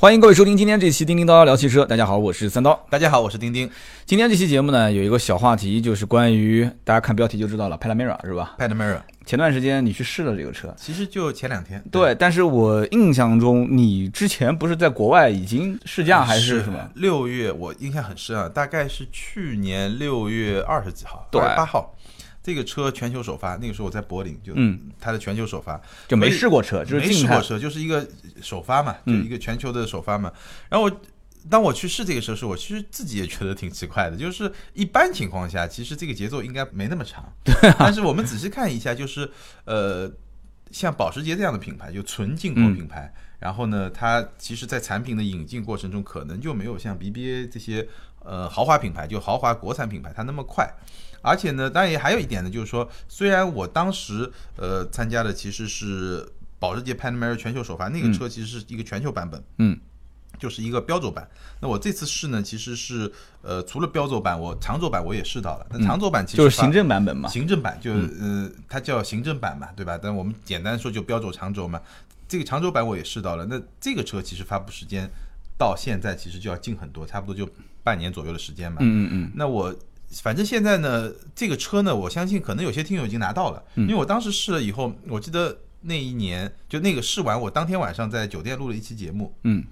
[0.00, 1.82] 欢迎各位收听今天这期《叮叮叨叨聊汽车》。
[1.84, 2.86] 大家好，我是三刀。
[2.88, 3.68] 大家好，我是丁丁。
[4.06, 11.82] 今天这期节目呢，有一个小话题，就是关于大家看标题就知道了，Panamera 是吧 p a n a m e r a 前段时间你去试了这个车，其实就前两天。
[11.90, 16.78] 对，但是我印象中你之前不是在国外已经试驾还是什么？
[16.94, 21.92] 六月，我印象很深啊，大概是去年六月二十几号，对，八号。
[22.48, 25.78] 这个车全球首发，那个时候我在柏林，就嗯，它的全球首发
[26.08, 28.08] 就没试过车，就是没试过车，就是一个
[28.40, 30.32] 首发嘛，就一个全球的首发嘛。
[30.70, 31.00] 然后我
[31.50, 37.54] 当我去试这个车时，我其实自己也觉得挺奇怪的，就是一般情况下，其实这个节奏应该没那么长，对。
[37.78, 39.30] 但是我们仔细看一下，就是
[39.66, 40.10] 呃，
[40.70, 47.86] 像保时捷这样的品牌，就纯进口品牌，然后呢，它其实在产品的引进过程中，可能就没有像 BBA 这些
[48.20, 50.66] 呃豪华品牌，就豪华国产品牌它那么快。
[51.20, 56.26] 而且呢，当然也还有一点呢，就是说，虽然我当时呃参加的其实是
[56.58, 59.78] 保时捷 Panamera 全球首发，那个车其实是一个全球版本，嗯，
[60.38, 61.28] 就是一个标轴版。
[61.60, 65.66] 那我这次试呢，其实是呃除了标轴版，我长轴版我也试到了。
[65.70, 69.98] 那长轴版其实就是行政版本嘛，行政版就呃它叫行政版嘛，对吧？
[70.00, 71.80] 但我们简单说就标轴长轴嘛。
[72.28, 73.46] 这个长轴版我也试到了。
[73.46, 75.10] 那这个车其实发布时间
[75.56, 77.48] 到现在其实就要近很多，差不多就
[77.82, 78.78] 半年左右的时间嘛。
[78.80, 79.32] 嗯嗯嗯。
[79.34, 79.74] 那我。
[80.22, 89.62] 反正现在呢，这个车呢，我相信可能有些听友已经拿到了，因为我当时试了以后，我记得那一年就那个试完，我当天晚上在酒店录了一期节目，嗯，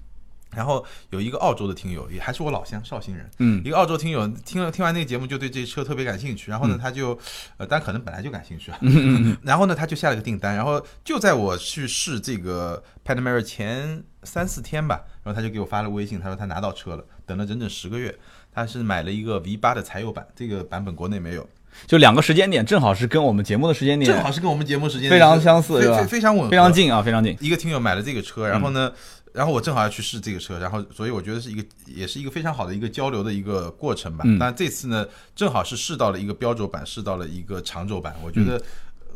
[0.51, 7.17] 然后有一个澳洲的听友，也还是我老乡绍兴人，嗯，一个澳洲听友听了听完那个节目，就对这车特别感兴趣，然后呢，他就
[7.57, 8.79] 呃，但可能本来就感兴趣啊，
[9.41, 18.15] 然后呢，他就下了个订单，然后就在我去试这个 Panamera 前三四天吧，然后他就给我发了微信，他说他拿到车了，等了整整十个月。
[18.57, 21.47] 他是买了一个 V 八的柴油版，这个版本国内没有，
[21.85, 27.37] 就两个时间点正好是跟我们节目的时间点正好是跟我们节目时间非常相似，非非常稳，非常近啊，非常近。
[27.39, 28.91] 一个听友买了这个车，然后呢，
[29.31, 34.25] 然后我正好要去试这个车，然后所以我觉得是一个也是一个非常好的一个交流的一个过程吧。
[34.39, 35.05] 但这次呢，
[35.35, 38.59] 正好是试到了一个标轴版，试到了一个长轴版，我觉得。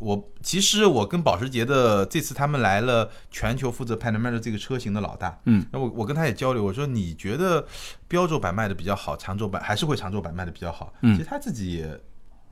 [0.01, 7.65] 我其实我跟保时捷的这次他们来了，全球负责 Panamera 这个车型的老大，嗯，那我我跟他也交流，我说你觉得
[8.07, 10.91] 标轴版卖的比较好，长轴版还是会长轴版卖的比较好？
[11.03, 12.01] 嗯，其实他自己也。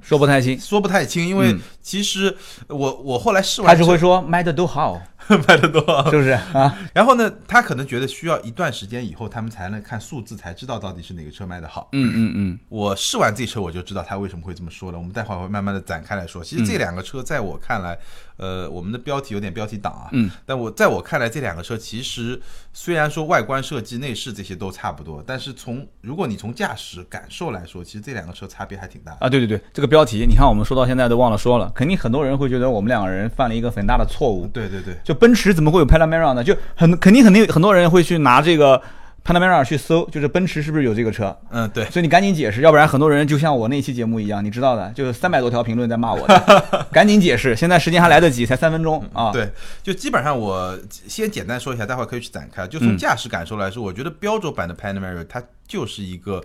[0.02, 2.36] 说不太清，说不太清，因为其实
[2.68, 5.02] 我我后来试完，他只会说卖的都好，
[5.48, 6.78] 卖的多， 是不是啊？
[6.94, 11.90] 然后呢，他可能觉得需要一段时间以后，他们才能看数字，才知道到底是哪个车卖的好。
[11.92, 14.98] 嗯嗯嗯，我试完这车，我就知道他为什么会这么说了。
[14.98, 16.44] 我们待会儿会慢慢的展开来说。
[16.44, 17.98] 其实这两个车在我看来，
[18.40, 22.40] 呃，我们的标题有点标题党啊，嗯，但我在我看来，这两个车其实
[22.72, 29.28] 虽然说外观设计、内饰这些都差不多，但是从如果你从驾驶感受来说，其实这两个车差别还挺大啊。
[29.28, 30.66] 对对对，这个标题，你看我们。
[30.70, 34.46] 说到现在都忘了说了，肯定很多人会觉得我们两个人犯了一个很大的错误。
[34.54, 36.44] 对对对，就奔驰怎么会有 Panamera 呢？
[36.44, 38.80] 就很肯定肯定很多人会去拿这个
[39.24, 41.38] Panamera 去搜，就是奔驰是不是有这个车？
[41.52, 41.85] 嗯，对。
[41.85, 46.28] 所以你赶紧解释，要不然很多人就像我那期节目一样，你知道的，就三百多条评论在骂我。
[46.91, 49.31] 赶紧解释，现在时间还来得及，才三分钟啊。
[49.31, 49.52] 对，
[49.84, 52.66] 就基本上我先简单说一下，待会儿可以去展开。
[52.68, 56.44] 就从驾驶感受来说，我觉得标准版的 Panamera 它就是一个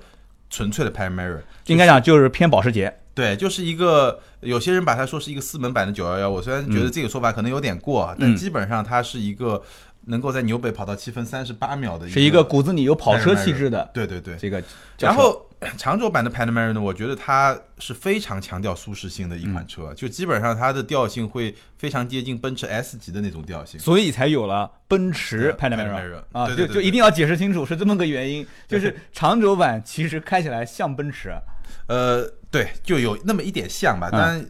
[0.51, 2.95] 纯粹的 Panamera，应该讲就是偏保时捷。
[3.15, 9.63] 对，就是一个有些人把它说是一个四门版的九幺幺，我虽然觉得这个说法可能有点过，但基本上它是一个
[10.07, 13.91] 能够在纽北跑到七分三十八秒的，是一个骨子里有跑车气质的。
[13.93, 14.63] 对对对，这个。
[14.99, 31.33] 然后长轴版的 Panamera 呢，我觉得它是非常强调舒适性的一款车，就基本上它的调性会非常接近奔驰 S 级的那种调性，所以才有了奔驰 Panamera 啊，就就一定要解释清楚是这么个原因， 就是长轴版其实开起来像奔驰。
[31.87, 34.47] 呃，对，就有那么一点像吧，当然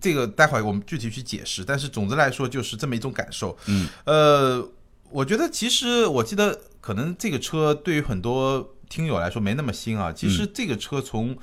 [0.00, 1.64] 这个待会儿我们具体去解释。
[1.64, 3.56] 但是总的来说就是这么一种感受。
[3.66, 4.68] 嗯，呃，
[5.10, 10.12] 我觉得其实我记得可能这个车对于很多听友来说没那么新啊。
[10.12, 11.36] 其实这个车从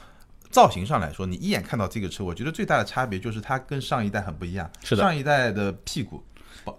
[0.49, 4.69] 造型上来说，你一眼看到这个车，我觉得最大的差别就是它跟上一代很不一样。
[4.83, 6.23] 是的，上一代的屁股。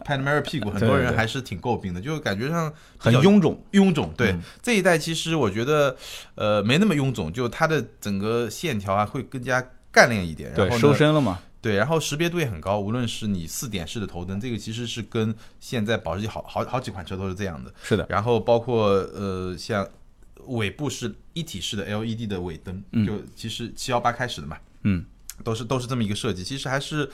[0.02, 3.62] Panamera 屁股很多人还是挺诟病的，就感觉上很臃肿。
[3.72, 5.94] 臃肿，对这一代其实我觉得，
[6.36, 9.62] 呃，没那么臃肿，就它的整个线条啊会更加
[9.92, 10.50] 干练一点。
[10.54, 11.38] 对，收身了嘛。
[11.64, 17.72] 对，然后识别度也很高，无论是你四点式的头灯，这个其实是跟现在保时捷好好好几款车都是这样的。
[17.82, 18.04] 是的。
[18.10, 19.88] 然后包括呃，像
[20.48, 24.58] 尾部是一体式的 LED 的尾灯，就其实七幺八开始的嘛。
[24.82, 25.06] 嗯。
[25.42, 27.10] 都是都是这么一个设计，其实还是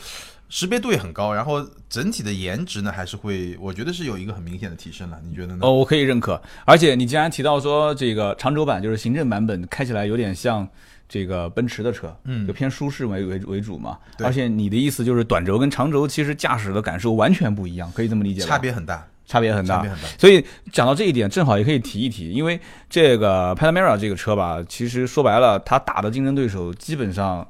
[0.51, 5.61] 识别度也很高，然后整体的颜值呢，还是会我觉得是有一个很明显的提升了，你觉得呢？
[5.63, 6.39] 哦，我可以认可。
[6.67, 10.69] 而且你既然提到说这个长轴版就是行政版本，开起来有点像
[11.11, 13.99] 这个奔驰的车，嗯，就偏舒适为为为主嘛。
[14.21, 18.47] 而且你的意思就是短轴跟长轴其实驾驶的感受完全不一样，可以这么理解吗？
[18.47, 19.05] 差别很大。
[19.27, 19.91] 差别很大差别。
[19.91, 20.09] 很大。
[20.19, 22.59] 所以讲到这一点，正好也可以提一提，因为
[22.89, 27.47] 这个 Panamera 这个车吧，其实说白了，它打的竞争对手基本上，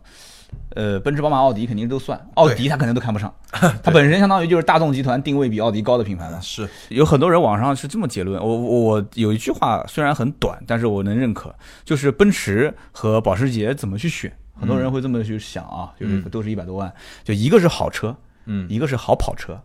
[0.74, 6.40] 呃，奔驰、宝马、奥迪肯定都算，奥迪它肯定都看不上， 它本身相当于就是大众集团定位比奥迪高的品牌了。
[6.40, 11.52] 是，有很多人网上是这么结论，我我我有一句话虽然很短，但是我能认可，
[11.84, 16.92] 就是奔驰和保时捷怎么去选，很多人会这么去想啊，就是嗯都是一百多万，
[17.24, 18.14] 就一个是好车，
[18.46, 19.60] 嗯一个是好跑车，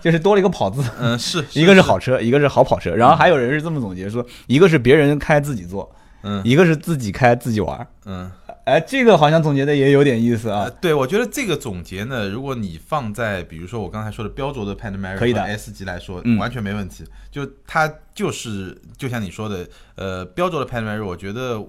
[0.00, 0.82] 就是多了一个跑字。
[0.98, 7.86] 嗯是， 一个是好车，一个是好跑车，然后还有人是这么总结说，一个是别人开自己坐，嗯一个是自己开自己玩儿。
[8.06, 8.30] 嗯。
[8.70, 10.70] 哎，这个好像总结的也有点意思呃，啊。
[10.80, 15.42] 对，我觉得这个总结呢，如果你放在比如说我刚才说的标轴的 Panamera 可以的。
[15.42, 16.38] S 级来说，嗯。
[16.38, 17.04] 完全没问题。
[17.30, 21.60] 就它就是就像你说的，呃，标轴的 Panamera，我觉得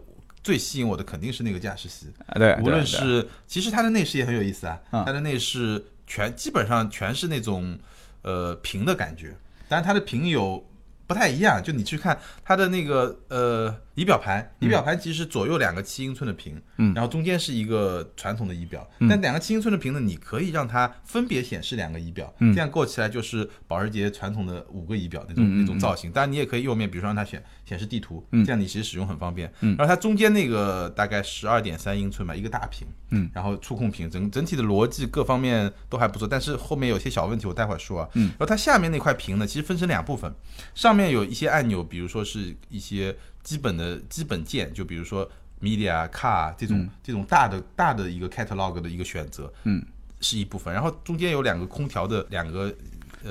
[0.43, 5.03] 最吸引我的肯定是那个驾驶席，啊对，无论是其实它的内饰也很有意思啊，嗯。
[5.05, 7.77] 它的内饰全基本上全是那种
[8.21, 9.35] 呃平的感觉，
[9.67, 10.63] 但是它的平有
[11.11, 26.11] 不太一样，就你去看它的那个呃仪表盘，仪表盘其实左右两个七英寸的屏，嗯然后中间是一个传统的仪表，嗯但两个七英寸的屏呢，你可以让它分别显示两个仪表，嗯这样构起来就是保时捷传统的五个仪表那种、那种造型。
[26.11, 29.51] 当然你也可以右面，比如说让它显显示地图，嗯这样你其实使用很方便。
[29.59, 38.09] 嗯然后它中间那个大概十二点三英寸吧，一个大屏，嗯，然后触控屏整整体的逻辑各方面都还不错，但是后面有些小问题，我待会儿说啊。
[38.13, 40.33] 嗯然后它下面那块屏呢，其实分成两部分，
[40.73, 45.29] 上面有一些按钮，比如说是一些基本的基本键，就比如说
[45.61, 49.85] Media、Car 这种、嗯这种大的大的一个 catalog 的一个选择，嗯，
[50.21, 50.73] 是一部分。
[50.73, 52.73] 然后中间有两个空调的两个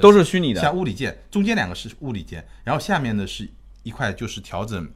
[0.00, 0.60] 都是虚拟的。
[0.60, 3.48] 像物理键，中间两个是物理键，然后下面呢是
[3.82, 4.86] 一块就是调整。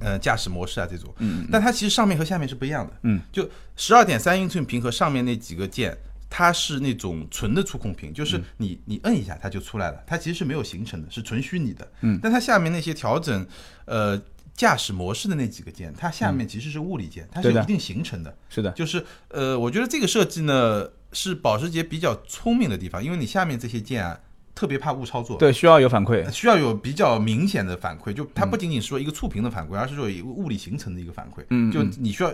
[0.00, 5.96] 呃，驾驶模式啊，这种，嗯，但它其实上面和下面是不一样的，嗯，就十二点三英寸屏和上面那几个键，
[6.28, 13.46] 它是那种纯的触控屏，就是你你摁一下它就出来了，它其实是没有形成的，是纯虚拟的，嗯，但它下面那些调整，
[13.84, 14.20] 呃，
[14.54, 24.18] 驾驶模式的那几个键，它下面其实是物理键，它是有一定形成的，是的，就是呃，我觉得这个设计呢是保时捷比较聪明的地方，因为你下面这些键啊，
[24.60, 26.30] 特别怕误操作，对，需要有反馈。
[26.30, 32.30] 需要有比较明显的反馈，就它不仅仅是说一个触屏的反馈，而是说有一个物理形成的一个反馈，嗯就你需要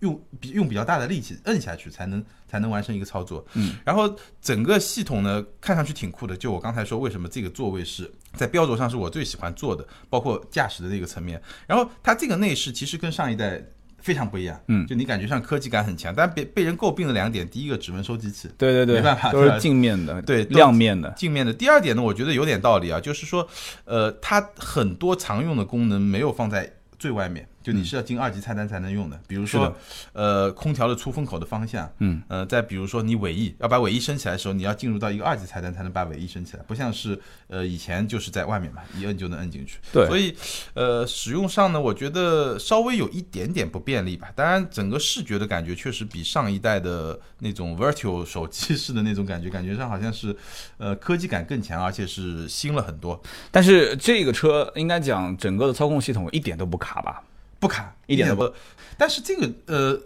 [0.00, 13.64] 用比用比较大的力气摁下去才能才能完成一个操作，嗯，然后整个系统呢看上去挺酷的，就我刚才说为什么这个座位是在标轴上是我最喜欢坐的，包括驾驶的那个层面，然后它这个内饰其实跟上一代。
[14.00, 21.10] 非常不一样，嗯就你感觉上科技感很强，但被被人诟病的两点，第一个指纹收集器，对对对，没办法都是镜面的，对亮面的。
[21.16, 21.52] 镜面的。
[21.52, 23.46] 第二点呢，我觉得有点道理啊，就是说，
[23.84, 29.76] 呃，它很多常用的功能没有放在最外面，就你是要进二级菜单才能用的，比如说，
[30.12, 39.78] 呃，空调的出风口的方向，嗯，呃，再比如说你尾翼要把尾翼升起来的时候，你要进入到一个二级菜单才能把尾翼升起来，不像是呃以前就是在外面嘛，一摁就能摁进去。
[39.92, 40.34] 对所以
[40.74, 44.32] 呃使用上呢，我觉得稍微有一点点不便利吧。
[44.34, 50.34] 当然，整个视觉的感觉确实比上一代的那种 Virtual 手机式的那种感觉，感觉上好像是
[50.78, 53.20] 呃科技感更强，而且是新了很多，
[53.50, 57.22] 但是这个车应该讲整个的操控系统一点都不卡吧？
[57.60, 58.52] 不卡一点都不。
[58.98, 60.00] 但是这个呃。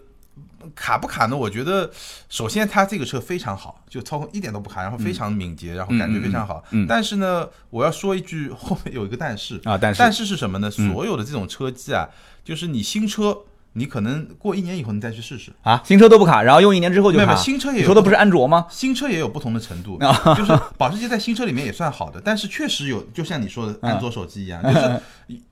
[0.74, 1.36] 卡不卡呢？
[1.36, 1.90] 我觉得，
[2.30, 6.64] 首先它这个车非常好，就操控一点都不卡，然后非常敏捷，然后感觉非常好。
[6.88, 10.70] 但是呢，我要说一句，后面有一个但是啊但是但是是什么呢？
[10.70, 12.08] 所有的这种车机啊，
[12.42, 13.36] 就是你新车，
[13.74, 17.24] 你可能过一年以后你再去试试，啊，新车都不卡，然后用一年之后就卡。
[17.26, 18.66] 没有没新车也有你说的不是安卓吗？
[18.70, 25.00] 新车也有不同的程度，啊 就是保时捷在新车里面也算好的，但是确实有，就像你说的安卓手机一样， 就是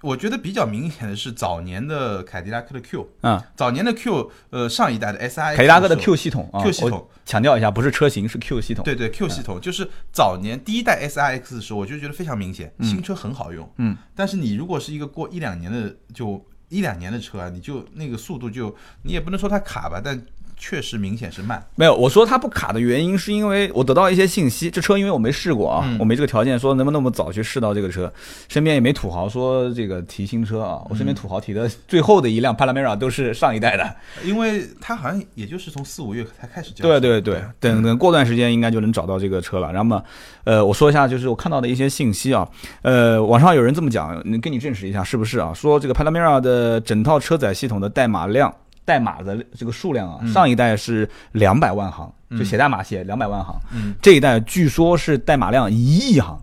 [0.00, 7.08] 我觉得比较明显的是早年的凯迪拉克的 Q，嗯，早年的 Q，呃，上一代的 S I，凯迪拉克的 Q 系统啊 Q 系统。
[7.24, 8.84] 强调一下，不是车型，是 Q 系统。
[8.84, 20.18] 对对 Q 系统，就是早年第一代 S I X 的时候，我就觉得非常明显，新车很好用，嗯，但是你如果是一个过一两年的就一两年的车啊，你就那个速度就你也不能说它卡吧，但
[20.64, 21.60] 确实明显是慢。
[21.74, 28.10] 没有，我说它不卡的原因是因为我得到一些信息，这车因为我没试过啊，嗯我没这个条件，说能不能那么早去试到这个车，
[28.48, 39.72] 身边也没土豪说这个提新车啊，我身边土豪提的最后的一辆 Panamera 都是上一代的，因为它好像也就是从四五月才开始交对对对，等等过段时间应该就能找到这个车了。
[39.72, 40.00] 然后嘛，
[40.44, 42.48] 呃，我说一下，就是我看到的一些信息啊，
[42.82, 45.52] 呃，网上有人这么讲，你跟你证实一下是不是啊？
[45.52, 48.54] 说这个 Panamera 的整套车载系统的代码量。
[48.84, 56.40] 代码的这个数量啊，上一代是两百万行，就写代码写两百万行，嗯，这一代据说是代码量一亿行，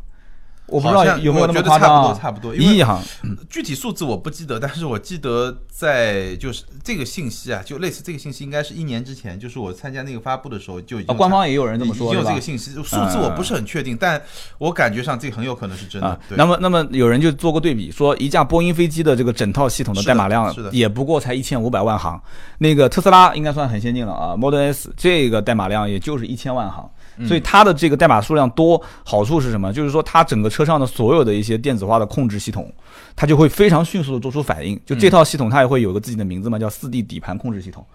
[0.71, 2.19] 我不知道有没有那么我觉得差不多？
[2.19, 2.55] 差不多。
[2.55, 3.01] 因为一亿行，
[3.49, 14.21] 具体数字我不记得，但是我记得在就是这个信息啊，就类似这个信息，应该是一年之前，就是我参加那个发布的时候就已经啊，官方也有人这么说，已经有这个信息，数字我不是很确定，但
[14.57, 22.21] 我感觉上这个很有可能是真的啊。，那么那么有人就做过对比，说一架波音飞机的这个整套系统的代码量也不过才一千五百万行，
[22.59, 26.89] 那个特斯拉应该算很先进了啊，Model S 这个代码量也就是一千万行。
[27.19, 29.71] 嗯所以它的这个代码数量多，好处是什么？
[29.71, 32.73] 就是说它整个车上的所有的一些电子化的控制系统，
[33.15, 34.79] 它就会非常迅速的做出反应。
[34.85, 37.85] 就这套系统它也会有个自己的名字嘛，叫四 D 底盘控制系统。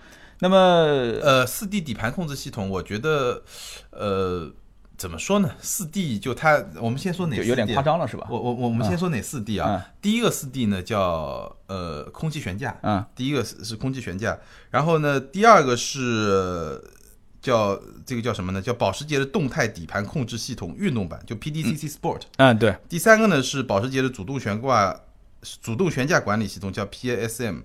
[0.40, 3.42] 那么呃，四 D 底盘控制系统，我觉得
[3.90, 4.50] 呃
[4.96, 5.50] 怎么说呢？
[5.60, 7.48] 四 D 就它，我们先说哪四 D？
[7.48, 8.26] 有点夸张了，是吧？
[8.28, 9.84] 我我我们先说哪四 D 啊？
[10.02, 14.36] 第一个四 D 呢叫呃空气悬架，嗯，第一个是是空气悬架，
[14.70, 16.82] 然后呢第二个是
[17.44, 18.62] 叫这个叫什么呢？
[18.62, 22.22] 叫保时捷的动态底盘控制系统运动版，就 PDCC Sport。
[22.38, 24.98] 嗯，对，第三个呢是保时捷的主动悬挂
[25.60, 27.60] 主动悬架管理系统，叫 PASM。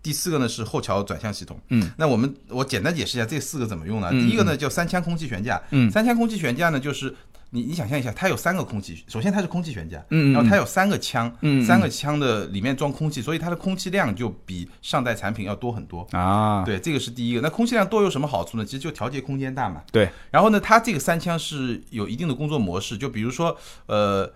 [0.00, 1.60] 第四个呢是后桥转向系统。
[1.70, 4.08] 嗯，那我们我简单解释一下这四个怎么用呢？
[4.12, 5.60] 嗯第一个呢叫三腔空气悬架。
[5.72, 7.12] 嗯三腔空气悬架呢就是
[7.50, 16.06] 你你想象一下，它有三个空气，首先它是空气悬架，嗯嗯然后它有三个腔，嗯嗯三个腔的里面装空气，所以它的空气量就比上代产品要多很多。
[16.10, 17.40] 啊，对，这个是第一个。
[17.40, 18.64] 那空气量多有什么好处呢？
[18.64, 19.82] 其实就调节空间大嘛。
[19.92, 24.30] 对，然后呢，它这个三腔是有一定的工作模式，就比如说，呃，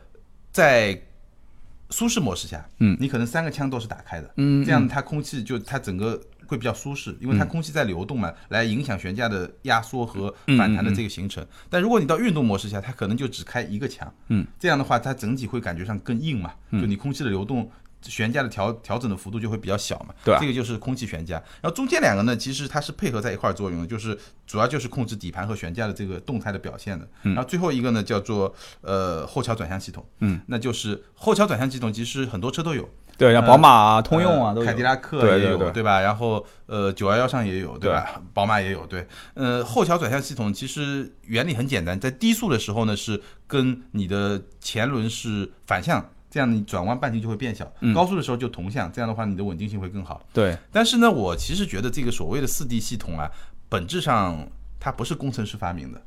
[0.53, 1.03] 在
[1.91, 11.47] 舒适模式下，嗯你可能三个腔都是打开的，嗯这样它空气就它整个会比较舒适，因为它空气在流动嘛，来影响悬架的压缩和反弹的这个形成。
[11.69, 17.71] 但如果你到运动模式下，它可能就只开一个腔，嗯，这样的话它整体会感觉上更硬嘛，就你空气的流动。
[18.03, 21.35] 悬架的调调整的幅度就会比较小嘛，对啊这个就是空气悬架。
[21.61, 27.07] 然后中间两个呢，其实它是配合在一块儿作用的，就是主要就是控制底盘和悬架的这个动态的表现的。
[27.21, 32.89] 然后最后一个呢叫做呃后桥转向系统，嗯，那就是后桥转向系统，其实很多车都有，
[33.21, 36.01] 对，像宝马啊、通用啊凯迪拉克也有，对对吧？
[36.01, 38.23] 然后呃，九幺幺上也有，对吧？
[38.33, 39.07] 宝马也有，对。
[39.35, 46.03] 呃，后桥转向系统其实原理很简单，在低速的时候呢，是跟你的前轮是反向。
[46.31, 50.23] 这样你转弯半径就会变小，嗯高速的时候就同向，这样的话你的稳定性会更好。
[50.33, 53.29] 对，但是呢，我其实觉得这个所谓的四 D 系统啊，
[53.69, 54.49] 本质上
[54.79, 56.01] 它不是工程师发明的，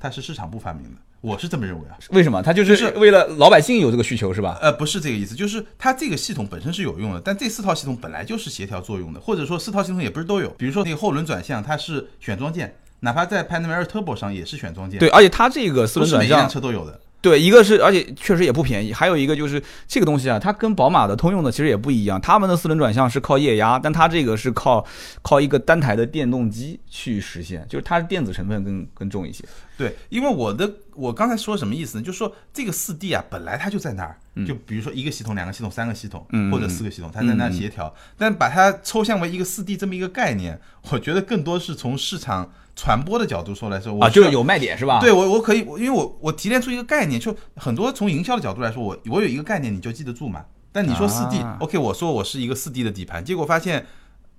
[0.00, 1.96] 它是市场部发明的，我是这么认为啊。
[2.10, 2.42] 为什么？
[2.42, 4.58] 它就是为了老百姓有这个需求是吧？
[4.60, 10.48] 呃，不是这个意思，就是它这个系统本身是有用的，但这四套系统本来就是协调作用的，或者说四套系统也不是都有。
[10.50, 17.00] 比如说那个后轮转向，它是选装件，哪怕在 Panamera Turbo 上也是选装件，对，，而且它这个四轮转不是每一辆向，车都有的。
[17.20, 24.86] 对，一个是而且确实也不便宜，还有一个就是这个东西啊，它跟宝马的、通用的其实也不一样，他们的四轮转向是靠液压，但它这个是靠
[25.20, 29.44] 靠一个单台的电动机去实现，就是它的电子成分更更重一些。
[29.78, 32.04] 对，因为我的我刚才说什么意思呢？
[32.04, 37.94] 就是说这个四 D 啊，本来它就在那儿，就比如说一个系统、两个系统、三个系统，嗯或者四个系统，它在那儿协调。
[38.16, 44.98] 但把它抽象为一个四 D 这么一个概念，我觉得更多是从市场传播的角度说来说，我啊，是就是有卖点是吧？
[45.00, 50.44] 对我，我可以，因为我我提炼出一个概念，就很多从营销的角度来说，我我有一个概念，你就记得住嘛。
[50.72, 53.86] 但你说四 D、啊 OK，我说我是一个四 D 的底盘，结果发现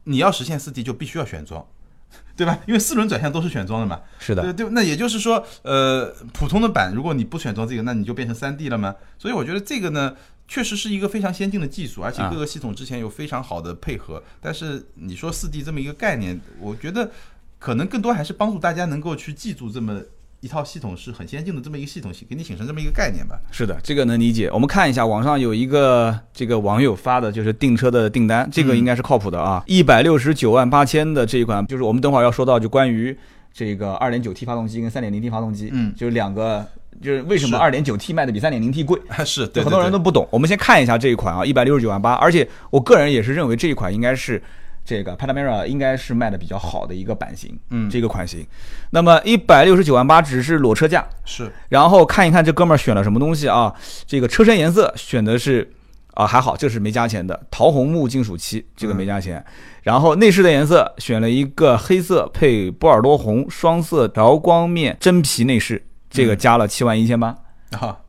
[0.03, 1.65] 你要实现四 D 就必须要选装，
[2.35, 2.57] 对吧？
[2.65, 3.99] 因为四轮转向都是选装的嘛。
[4.17, 8.95] 是的，对对，那也就是说，呃，普通的版如果你不选装这个，那你就变成三 D 了吗？
[9.17, 10.15] 所以我觉得这个呢，
[10.47, 14.23] 确实是一个非常先进的技术，而且啊各个系统之前有非常好的配合。
[14.39, 17.11] 但是你说四 D 这么一个概念，我觉得
[17.59, 20.01] 可能更多还是帮助大家能够去记住这么
[20.41, 23.37] 一套系统是很先进的这么一个系统，给你形成这么一个概念吧。
[23.51, 24.49] 是的，这个能理解。
[24.53, 33.17] 我们看一下网上有一个这个网友发的，就是订车的订单，这个应该是靠谱的啊，一百六十九万八千的这一款，就是我们等会儿要说到就关于
[33.51, 36.65] 这个二点九 T 发动机跟三点零 T 发动机，嗯就是两个，
[37.01, 38.97] 就是为什么是二点九 T 卖的比三点零 T 贵？
[39.25, 40.25] 是对，很多人都不懂。
[40.31, 44.41] 我们先看一下这一款啊，一百六十九万八，而且我个人也是认为这一款应该是
[44.89, 48.43] 这个 Panamera 应该是卖的比较好的一个版型，嗯这个款型。
[48.89, 53.71] 那么一百六十九万八只是裸车价，是然后看一看这哥们儿选了什么东西啊？
[54.07, 55.71] 这个车身颜色选的是
[56.15, 59.45] 啊还好，这是没加钱的桃红木金属漆，这个没加钱。
[59.83, 65.79] 然后内饰的颜色选了一个黑色配波尔多红双色调光面真皮内饰，
[66.09, 67.27] 这个加了七万一千八。
[67.27, 67.37] 啊，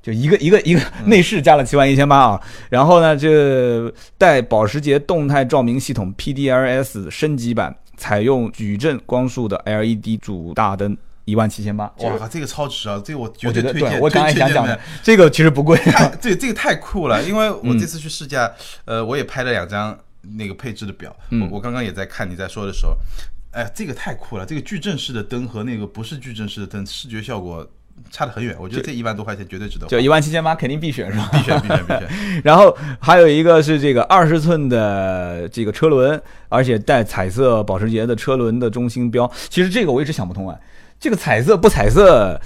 [0.01, 11.85] 就一个一个一个内饰加了七万一千八啊，然后呢，这带保时捷动态照明系统 PDLS 升级版，采用矩阵光束的 LED 主大灯，一万七千八。
[11.99, 13.01] 哇，这个超值啊！
[13.05, 13.91] 这个我绝我觉得推荐。
[13.91, 15.79] 对，我刚才想讲的，这个其实不贵。
[15.79, 18.51] 啊 这这个太酷了，因为我嗯这次去试驾，
[18.87, 19.97] 呃，我也拍了两张
[20.37, 22.97] 那个配置的表，嗯我我刚刚也在看你在说的时候，
[23.53, 27.69] 哎，这个太酷了，这个矩阵式的灯和那个不是矩阵式的灯视觉效果
[28.11, 28.57] 差得很远。
[28.59, 31.29] 我觉得这一万多块钱绝对值得，就一万七千八肯定必选是吧？
[31.33, 32.09] 必选必选必选。
[32.45, 39.31] 然后还有一个是这个二十寸的这个车轮，而且带彩色保时捷的车轮的中心标。
[39.49, 40.57] 其实这个我一直想不通啊，
[40.99, 42.41] 这个彩色不彩色？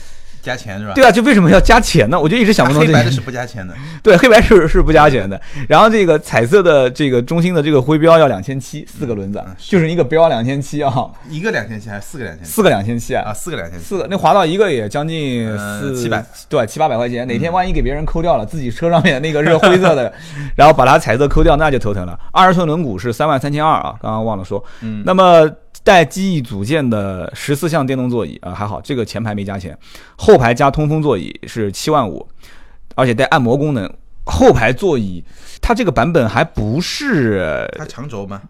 [0.44, 0.92] 加钱是吧？
[0.94, 2.20] 对啊，就为什么要加钱呢？
[2.20, 2.82] 我就一直想不通。
[2.86, 3.74] 黑白的是不加钱的。
[4.02, 5.40] 对，黑白是是不加钱的。
[5.68, 10.92] 然后这个彩色的这个中心的这个徽标要两千七，四个轮子，就是一个标两千七啊。
[11.30, 12.44] 一个两千七还是四个两千？
[12.44, 13.84] 四个两千七啊，四个两千七。
[13.86, 17.26] 四个那划到一个也将近四七百，对，七八百块钱。
[17.26, 20.12] 哪天万一给别人抠掉了，自己车上面那个是灰色的，
[20.54, 22.18] 然后把它彩色抠掉，那就头疼了。
[22.32, 24.62] 二十寸轮毂是三万三千二啊，刚刚忘了说。
[24.82, 25.02] 嗯。
[25.06, 25.50] 那么。
[25.84, 29.78] 带记忆组件的十四项电动座椅啊，还好，这个前排没加钱，
[30.16, 32.26] 后排加通风座椅是七万五，
[32.96, 33.88] 而且带按摩功能。
[34.26, 35.22] 后排座椅
[35.60, 38.40] 它这个版本还不是它长轴吗？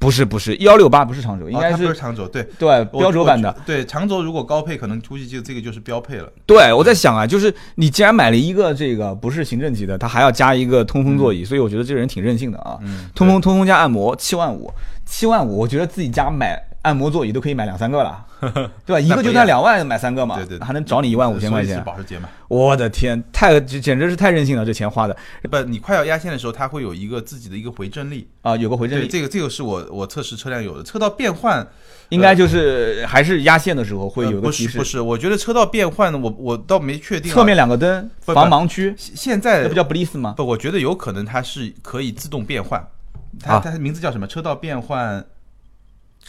[0.00, 2.26] 不是，不是幺六八，不是长轴，应该是长轴。
[2.26, 3.54] 对对，标轴版的。
[3.64, 6.28] 对长轴如果高配，可能估计就这个就是标配了。
[6.46, 12.76] 对，我在想啊，就是你既然买了一个这个不是行政级的，它还要加一个通风座椅，所以我觉得这个人挺任性的啊。
[13.14, 14.72] 通风通风加按摩七万五，
[15.06, 16.60] 七万五，我觉得自己家买。
[16.82, 18.24] 按摩座椅都可以买两三个了，
[18.86, 19.00] 对吧？
[19.00, 21.82] 一个就算两万买三个嘛，对对，还能找你一万五千块钱。
[21.84, 25.14] 保时捷嘛，我的天，太简直是太任性了，这钱花的。
[25.50, 29.06] 不，你快要压线的时候，它会有一个自己的一个回正力啊，有个回正力。
[29.06, 31.66] 这个这个是我我测试车辆有的，车道变换
[32.08, 34.78] 应该就是还是压线的时候会有个提示。
[34.78, 37.30] 不是，我觉得车道变换呢，我我倒没确定。
[37.30, 40.32] 侧面两个灯防盲区，现在这不叫 bliss 吗？
[40.34, 42.82] 不，我觉得有可能它是可以自动变换。
[43.38, 44.26] 它它名字叫什么？
[44.26, 45.22] 车道变换。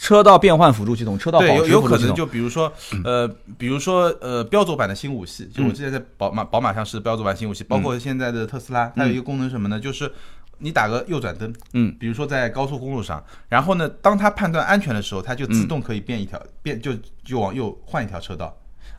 [0.02, 2.70] 车道变换辅助系统，车道对有有可能就比如说
[3.04, 9.78] 呃，比如说呃，标轴版的新五系，就我之前在宝马宝马上是标轴版新五系，包括现在的特斯拉，它有一个功能什么呢？
[9.78, 10.10] 就是
[10.58, 16.92] 你打个右转灯，嗯，比如说在高速公路上，然后呢，当它判断安全的时候，它就自动可以变一条变就
[17.24, 18.52] 就往右换一条车道。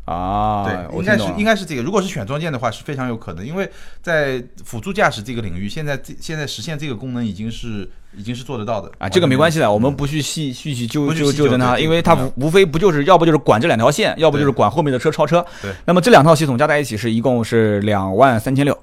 [0.05, 1.81] 啊，对，应该是应该是这个。
[1.81, 3.69] 如果是选装件的话，是非常有可能，因为
[4.01, 9.07] 在辅助驾驶这个领域，现在这现在实现这个功能已经是已经是做得到的啊。
[9.07, 15.45] 这个没关系的，我们不去细细去纠纠纠正它，因为它无无非不就是要不就是管这两条线，要不就是管后面的车超车。
[15.61, 18.77] 对，那么这两套系统加在一起是一共是两万三千六。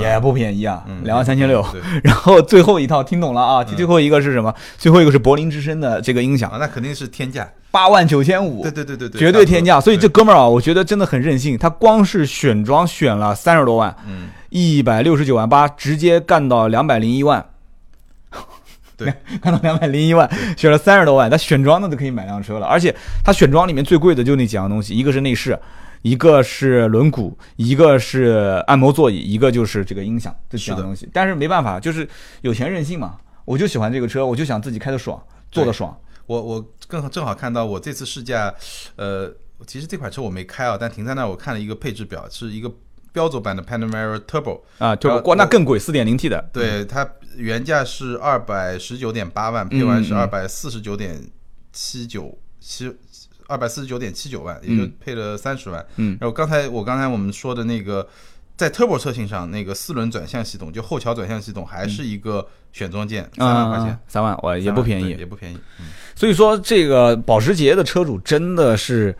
[0.00, 1.64] 也不便宜啊，两万三千六。
[2.02, 3.64] 然后最后一套听懂了啊？
[3.64, 4.54] 最后一个是什么？
[4.76, 8.62] 最后一个是柏林之声的这个音响，那肯定是天价，八万九千五。
[8.62, 9.80] 对对对对对，绝对天价。
[9.80, 17.44] 所以这哥们儿啊，我觉得真的很任性，他光是选装选了三十多万，嗯，一百六十九万八，直接干到两百零一万。
[18.96, 22.66] 对， 干到两百零一万，选了三十多万，他选装的都可以买辆车了。
[22.66, 25.58] 而且他选装里面最贵的就那几样东西，一个是内饰。
[26.02, 31.08] 一个是轮毂，一个是按摩座椅，一个就是这个音响，这几样东西。
[31.12, 32.08] 但是没办法，就是
[32.42, 33.18] 有钱任性嘛。
[33.44, 35.96] 我就喜欢这个车，我就想自己开的爽，坐的爽。
[36.26, 38.52] 我我更正好看到我这次试驾，
[38.96, 39.32] 呃，
[39.66, 42.68] 其实这款车我没开啊，但停在那儿我看了一个配置表，是一个
[43.12, 46.50] 标准版的 Panamera Turbo 啊，Turbo，那更贵，四点零 T 的。
[46.52, 51.30] 对，它原价是二百十九点八万，配完是二百四十九点
[51.72, 52.92] 七九七。
[53.48, 55.84] 二百四十九点七九万，也就配了三十万。
[55.96, 58.06] 嗯，然后刚才我刚才我们说的那个，
[58.56, 65.58] 在 Turbo 车型上那个四轮转向系统，就后桥转向系统，还是一个选装件，三万块钱，三万，我也不便宜，也不便宜。
[65.80, 69.16] 嗯，所以说这个保时捷的车主真的是。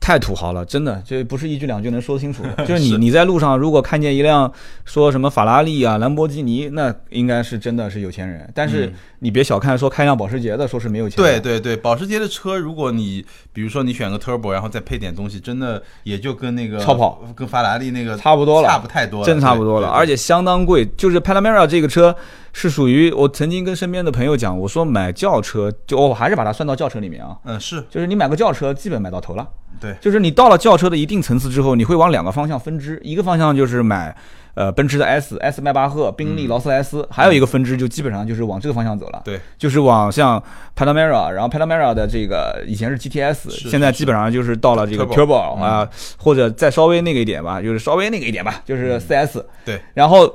[0.00, 2.42] 太土豪了，真的，这不是一句两句能说清楚。
[2.66, 4.50] 就是你，你在路上如果看见一辆
[4.86, 8.50] 说什么法拉利啊、兰博基尼，那应该是真的是有钱人。
[8.54, 11.16] 但是你别小看说开辆保时捷的，说是没有钱。
[11.16, 20.84] 对对对，保时捷的车，如果你比如说你选个 Turbo，然后再配点东西，真的也就跟那个超跑、跟法拉利那个差不多了，差不太多，真差不多了，而且相当贵。
[20.96, 22.16] 就是 Panamera 这个车。
[22.52, 27.36] 是属于我曾经跟身边的朋友讲，我说买轿车就我还是把它算到轿车里面啊。
[27.44, 29.46] 嗯，是，就是你买个轿车，基本买到头了。
[29.80, 34.14] 对，就是你到了轿车的一定层次之后，你会往两个方向分支，一个方向就是买
[34.54, 39.22] 呃奔驰的 S、S 迈巴赫、宾利、劳斯莱斯，还有一个分支就基本上就是往这个方向走了。
[39.24, 40.42] 对，就是往像
[40.76, 49.42] Panamera，然后 Panamera 的这个以前是 GTS，现在基本上就是到了这个 Turbo 啊，或者再稍微那个一点吧，就是稍微那个一点吧，就是 CS。
[49.64, 50.30] 对，然后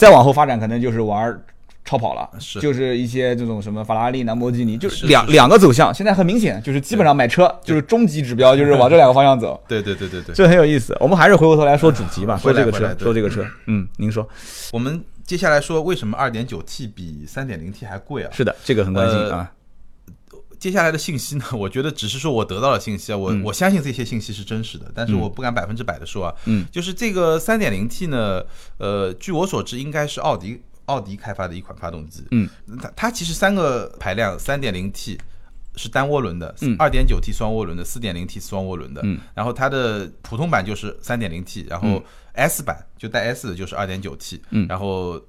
[0.00, 1.38] 再往后发展，可能就是玩。
[1.82, 5.92] 超跑了，是就是一些这种什么法拉利、兰博基尼，就是两两个走向。
[5.92, 9.60] 现在很明显，就是基本上买车就是终极指标，就是往这两个方向走。
[9.66, 10.96] 对对对对对，这很有意思。
[11.00, 13.44] 我们还是回过头来说主题吧，说这个车，说这个车。
[13.66, 14.28] 嗯，您说，
[14.72, 18.30] 我们接下来说为什么二点九 T 比三点零 T 还贵啊？
[18.30, 19.50] 是的，这个很关心啊。
[20.60, 26.34] 接下来的信息呢， 我觉得只是说我得到了信息啊，我我相信这些信息是真实的，但是我不敢百分之百的说啊。
[26.44, 28.44] 嗯，就是这个三点零 T 呢，
[28.78, 30.62] 呃，据我所知，应该是奥迪。
[30.86, 32.48] 奥迪开发的一款发动机，嗯，
[32.82, 35.16] 它它其实三个排量，三点零 T，
[35.76, 39.00] 是单涡轮的嗯，二点九 T 双涡轮的，四点零 T 双涡轮的。
[39.04, 42.02] 嗯，然后它的普通版就是三点零 T，然后嗯。
[42.32, 44.66] S 版就带 S 的就是二点九 T，嗯。
[44.68, 45.20] 然后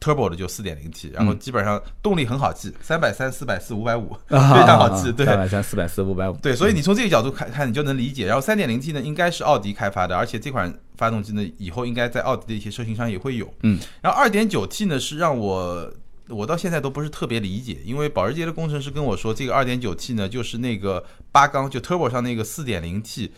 [0.00, 5.12] Turbo 的就四点零 T，然后基本上动力很好记，三百三、四百四、五百五， 非常好记。
[5.12, 6.32] 对，三百三、四百四、五百五。
[6.38, 8.26] 对，所以你从这个角度看看，你就能理解。
[8.26, 13.52] 然后三点零 T 呢，应该是奥迪开发的，而且这款发动机呢，以后应该在奥迪的一些车型上也会有。
[13.62, 15.92] 嗯，然后二点九 T 呢，是让我
[16.28, 23.32] 我到现在都不是特别理解，因为保时捷的工程师跟我说，这个二点九 T 呢，就是那个八缸就 Turbo 上那个四点零 T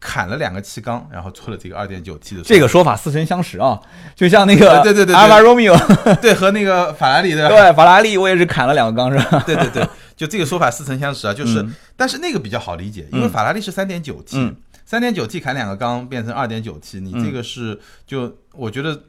[0.00, 2.42] 砍了两个气缸，然后做了这个二点九 T 的。
[2.42, 3.80] 这个说法似曾相识啊，
[4.14, 5.76] 就像那个对对对对阿尔法罗密欧，
[6.22, 9.42] 对 和那个法拉利的对，法拉利我也是砍了两个缸是吧？
[9.44, 19.02] 对对对，就这个说法似曾相识啊，就是，嗯但是那个比较好理解，因为法拉利是三点九 T，嗯三点九 T 砍两个缸变成二点九 T，你这个是就我觉得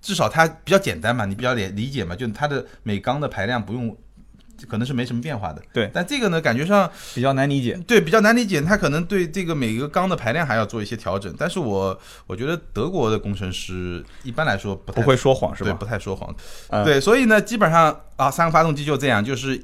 [0.00, 3.96] 至少它比较简单嘛，你比较理理解嘛，就它的每缸的排量不用。
[4.68, 7.78] 可能是没什么变化的，对但这个呢，感觉上比较难理解。
[7.86, 11.34] 对比较难理解，它可能对这个每个缸的排量还要做一些调整。
[11.38, 15.84] 但是我我觉得德国的工程师一般来说不太不会说谎是对，吧不？
[15.84, 16.34] 太说谎。
[16.68, 19.62] 嗯对，所以呢，基本上啊，三个发动机就这样，就是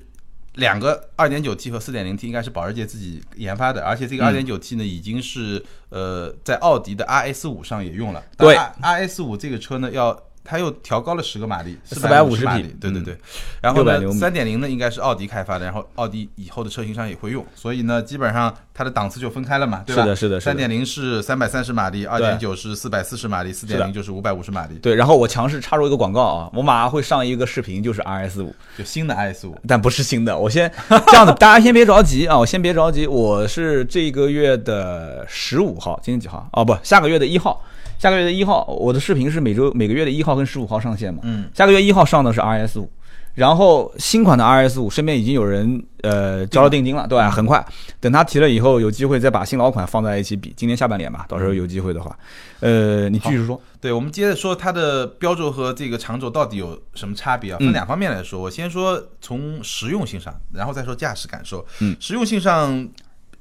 [0.54, 8.22] 两个 2.9T 和 4.0T 应该是保时捷自己研发的，而且这个嗯 2.9T 呢，已经是呃在奥迪的 RS 五上也用了。
[8.36, 10.18] 对，RS 五这个车呢要。
[10.44, 13.16] 它又调高了十个马力，450马力匹，对对对。
[13.60, 20.02] 然后600呢，三点零呢应该是奥迪开发的，然后奥迪以后的车型上也会用，所以呢，基本上它的档次就分开了嘛，对吧？
[20.02, 29.56] 是的是的是的三点零是三百三十马力，二点九是四百四十马力，四点零就是五百五十马力，对，然后我强势插入一个广告啊，我马上会上一个视频，就是 RS 五，就新的 RS 五。
[29.68, 30.36] 但不是新的。
[30.36, 36.48] 我先这样子，大家先别着急啊，我先别着急，我是这个月的十五号，今天几号？
[36.52, 37.62] 哦，不，下个月的一号。
[38.02, 41.20] 下个月的一号，我的视频是每周每个月的一号跟十五号上线嘛。
[41.22, 42.90] 嗯，下个月一号上的是 RS 五，
[43.34, 47.30] 然后新款的 RS 五身边已经有人呃交了定金了，对吧？
[47.30, 47.64] 很快，
[48.00, 52.18] 等他提了以后，有机会再把新老款放在一起比，今年下半年吧，到时候有机会的话，
[52.58, 53.62] 呃，你继续说。
[53.80, 57.58] 对，我们接着说它的标轴和这个长轴到底有什么差别啊？
[57.60, 61.64] 嗯分两方面来说，我先说从实用性上，然后再说驾驶感受。
[61.78, 62.88] 嗯，实用性上，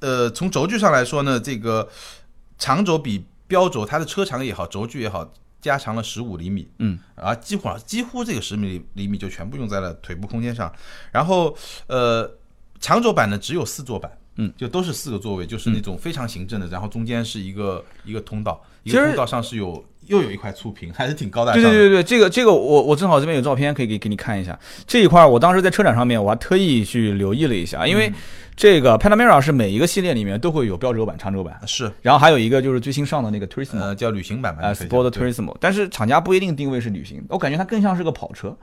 [0.02, 1.90] 呃，从轴距上来说呢，这个
[2.60, 6.66] 长轴比标轴它的车长也好，轴距也好，加长了十五厘米。
[6.80, 10.74] 嗯，啊，几乎几乎这个十米厘米就全部用在了腿部空间上。
[11.12, 11.54] 然后，
[11.88, 12.38] 呃，
[12.80, 14.10] 长轴版呢只有四座版。
[14.38, 21.70] 嗯，就都是四个座位，就是那种非常行政的，然后中间是一个一个通道，一个通道上是有又有一块触屏，还是挺高大上的。
[21.70, 24.58] 对对对对，这个这个我我正好这边有照片可以给给你看一下。
[24.86, 28.14] 这一块我当时在车展上面我还特意去留意了一下，因嗯为
[28.56, 38.56] 这个 Panamera 是每一个系列里面都会有标轴版、长轴版，是然后还有一个就是最新上的那个 Turismo，呃叫旅行版吧，呃你可以讲 Sport 对 Turismo，但是厂家不一定定位是旅行，我感觉它更像是个跑车。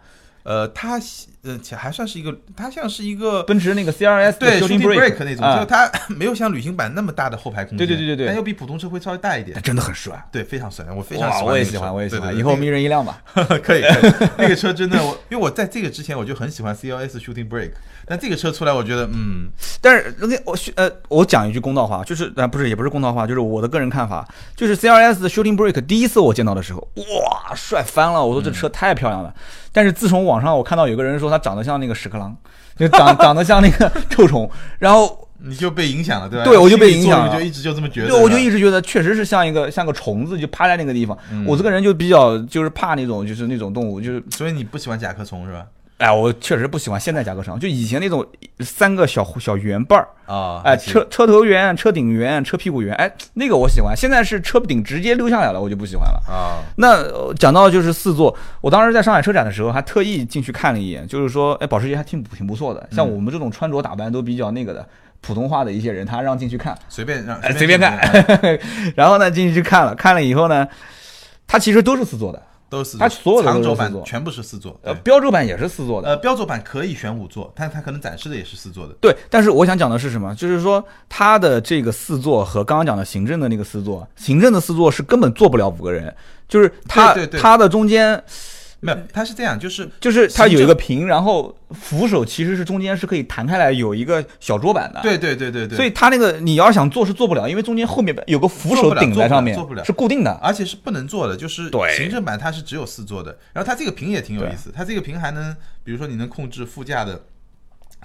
[0.43, 1.01] 呃，它
[1.43, 5.59] 呃且还算是一个，它像是一个奔驰那个 CRS 对 Shooting brake 那种，啊。
[5.59, 8.27] 就它没有像旅行版那么大的后排空间，对对对对对。
[8.27, 10.27] 但又比普通车会稍微大一点但，真的很帅。
[10.33, 12.37] 对，非常帅，我非常，喜欢我也喜欢，我也喜欢。
[12.37, 13.23] 以后迷人一辆吧。
[13.35, 14.13] 那 个可以，可以。
[14.39, 17.73] 那个车真的我，因为我在这个之前我就很喜欢 CRS Shooting Brake，
[18.09, 19.49] 但这个车出来，我觉得嗯，
[19.81, 28.25] 但是那个我呃，我讲一句公道话，就是呃不是也不是公道话，就是我的个人看法，就是 CRS 的 Shooting Brake 第一次我见到的时候，哇，帅翻了！
[28.25, 29.35] 我说这车太漂亮了。
[29.73, 32.37] 但是自从网上我看到有个人说它长得像那个屎壳郎，
[32.77, 36.45] 就长长得像那个臭虫，然后 你就被影响了，对吧？
[36.45, 41.17] 对我就被影响了就一直就这么觉得，对我就一直直觉得确实是像一个像个虫子，就趴在那个地方。
[41.31, 45.65] 嗯我这个人就比较就是怕那种就是那种动物，就是所以你不喜欢甲壳虫是吧？
[45.99, 48.25] 哎，我确实不喜欢现在甲壳虫，就以前那种
[48.61, 50.09] 三个小小圆瓣儿。
[50.33, 53.97] 啊，哎，车车头圆、车顶圆、车屁股圆，哎，那个我喜欢。
[53.97, 56.23] 现在是车顶直接溜下来了，我就不喜欢了。
[56.33, 62.89] 啊，那呃讲到就是四座，我当时在上海车展的时候还特意进去看了一眼，就是说，哎，保时捷还挺挺不错的。
[62.93, 64.87] 像我们这种穿着打扮都比较那个的
[65.21, 67.99] 普通话的一些人，他让进去看，随便让哎，随便看。
[68.95, 70.69] 然后呢，进去去看了，看了以后呢，
[71.47, 76.09] 它其实都是四座的，都是四座它所有的长轴版全部是四座，呃，标轴版也是四座的。
[76.09, 78.95] 呃，标轴版可以选五座，但它可能展示的也是四座的。
[79.01, 80.35] 对，但是我想讲的是什么？
[80.35, 86.15] 就是说它的这个四座和刚刚讲的行政的那个四座，行政的四座是根本坐不了五个人，
[86.49, 88.23] 就是它它的中间
[88.81, 95.01] 没有，它是这样，就是就是它有一个屏，然后扶手其实是中间是可以弹开来，有一个小桌板的。。
[95.03, 100.31] 对对对对对，所以它那个你要想坐是坐不了，因为中间后面有个扶手顶在上面做不了是固定的。
[100.43, 107.21] 而且是不能坐的，就是对行政版它是只有四座的，然后它这个屏也挺有意思，它这个屏还能，比如说你能控制副驾的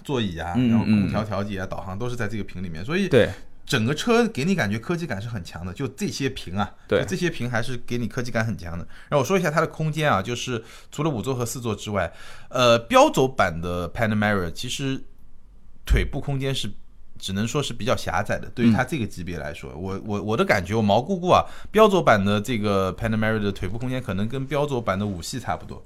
[0.04, 3.30] 座椅啊，然后空调调节啊、导航都是在这个屏里面，所以对，
[3.66, 8.88] 整个车给你感觉科技感是很强的，就这些屏啊，对就这些屏还是给你科技感很强的。
[9.10, 12.12] 然后我说一下它的空间啊，就是除了五座和四座之外，
[12.50, 15.04] 呃，标轴版的 Panamera 其实
[15.86, 16.72] 腿部空间是。
[17.20, 25.86] 只能说是比较狭窄的，对于它这个级别来说，我我我的感觉，我毛估估啊，标轴版的这个 Panamera 的腿部空间可能跟标轴版的五系差不多，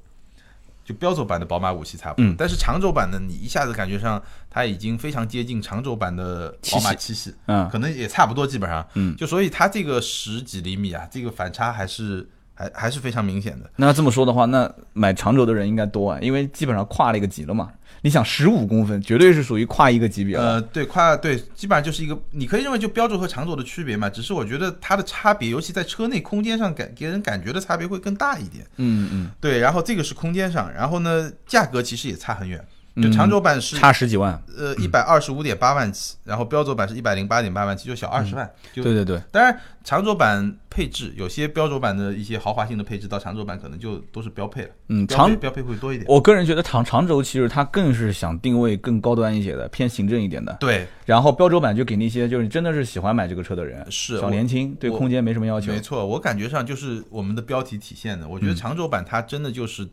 [0.87, 2.35] 就标轴版的宝马五系差不多。
[2.37, 13.69] 但是长轴版的你一下子感觉上它已经非常接近长轴版的宝马七系，嗯，可能也差不多，基本上，嗯，就所以它这个十几厘米啊，这个反差还是还还是非常明显的。
[13.75, 17.69] 那这么说的话，那买长轴的人应该多啊，因为基本上跨了一个级了嘛。
[18.01, 20.43] 你想十五公分，绝对是属于跨一个级别了。
[20.43, 24.09] 呃，对，跨对，基本上就是一个，你可以认为就标轴和长轴的区别嘛。
[24.09, 28.65] 只是我觉得它的差别，尤其在车内空间上感给人感觉的差别会更大一点。
[28.77, 29.59] 嗯嗯，对。
[29.59, 32.63] 然后这个是空间上，然后呢，价格其实也差很远。
[33.01, 38.49] 就长轴版是差十几万，呃，一百二十五点八万起，然后标轴版是一百零八点八万起，就小二十万。
[38.73, 39.21] 对对对。
[39.31, 44.69] 当然，长轴版配置有些标轴版的一些豪华性的配置，到长轴版可能就都是标配了。
[44.87, 46.05] 嗯，长标配会多一点。
[46.09, 50.57] 我个人觉得长长轴其实它更是想定位更高端一些的，偏行政一点的。
[50.59, 50.87] 对。
[51.05, 55.71] 然后标轴版就给那些就是真的是喜欢买这个车的人，是小年轻，对空间没什么要求。
[55.71, 58.27] 没错，我感觉上就是我们的标题体现的。
[58.27, 59.87] 我觉得长轴版它真的就是。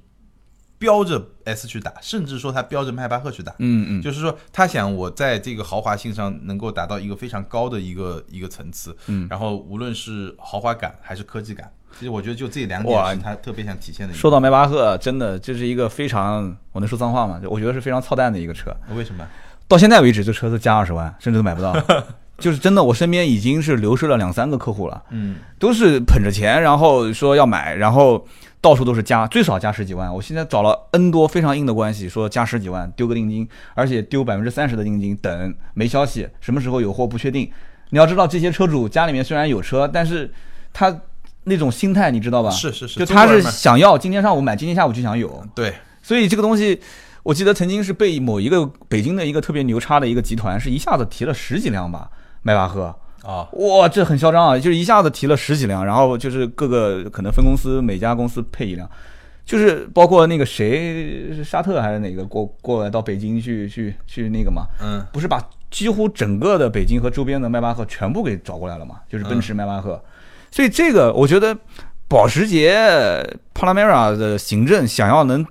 [0.85, 14.13] 标着 S 去打，甚至说他标着迈巴赫去打，嗯嗯，就是说他想我在这个豪华性上能够达到一个非常高的一个一个层次，嗯，然后无论是豪华感还是科技感，其实我觉得就这两点是他特别想体现的。
[14.13, 17.41] 说到迈巴赫，真的这是一个非常，我能说脏话吗？
[17.45, 18.71] 我觉得是非常操蛋的一个车。
[18.95, 19.27] 为什么？
[19.67, 21.73] 到现在为止，这车子加二十万，甚至都买不到。
[22.39, 28.27] 就是真的，我身边已经是流失了两三个客户了，嗯，都是捧着钱，然后说要买，然后。
[28.65, 30.11] 到处都是加，最少加十几万。
[30.15, 37.51] 我现在找了 N 多非常硬的关系，说加十几万丢个定金，而且丢百分之三十的定金，等没消息，什么时候有货不确定。
[37.91, 40.33] 你要知道，这些车主家里面虽然有车，但是
[40.73, 40.99] 他
[41.43, 42.49] 那种心态你知道吧？
[42.49, 45.47] 是是是，就他是想要今天上午买，今天下午就想有。
[45.55, 46.81] 对，所以这个东西，
[47.23, 52.09] 我记得曾经是被某一个北京的一个特别牛叉的一个集团，是一下子提了十几辆吧，
[52.45, 52.95] 迈巴赫。
[53.25, 54.59] 啊，哇，这很嚣张啊！
[54.59, 58.87] 就是一下子提了十几辆，然后就是各个可能分公司每家公司配一辆，
[59.47, 64.67] 就是包括那个谁，沙特还是哪个过过来到北京去去去那个嘛？
[64.79, 68.97] 嗯，不是把几乎整个的北京和周边的迈巴赫全部给找过来了嘛？
[69.09, 69.99] 就是奔驰迈巴赫，
[70.51, 71.57] 所以这个我觉得
[72.07, 72.77] 保时捷
[73.55, 75.43] Panamera 的行政想要能，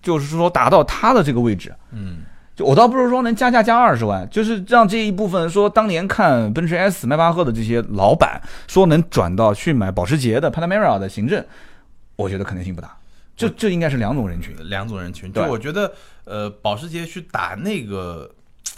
[0.00, 2.18] 就是说达到它的这个位置，嗯。
[2.58, 11.46] 就我倒不是说能加价加二十万，就是让这一部分说当年看奔驰 S 迈巴赫的这些老板说能转到去买保时捷的 Panamera 的行政，
[12.16, 12.98] 我觉得可能性不大。
[13.36, 15.32] 这这应该是两种人群，两种人群。
[15.32, 15.92] 就我觉得，
[16.24, 18.28] 呃，保时捷去打那个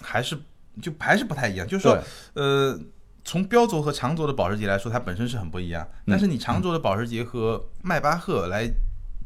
[0.02, 0.36] 还是
[0.82, 1.66] 就还是不太一样。
[1.66, 1.98] 就是说，
[2.34, 2.78] 呃，
[3.24, 5.88] 从标轴和长轴的保时捷来说，它本身是很不一样。
[6.06, 8.70] 但是你长轴的保时捷和迈巴赫来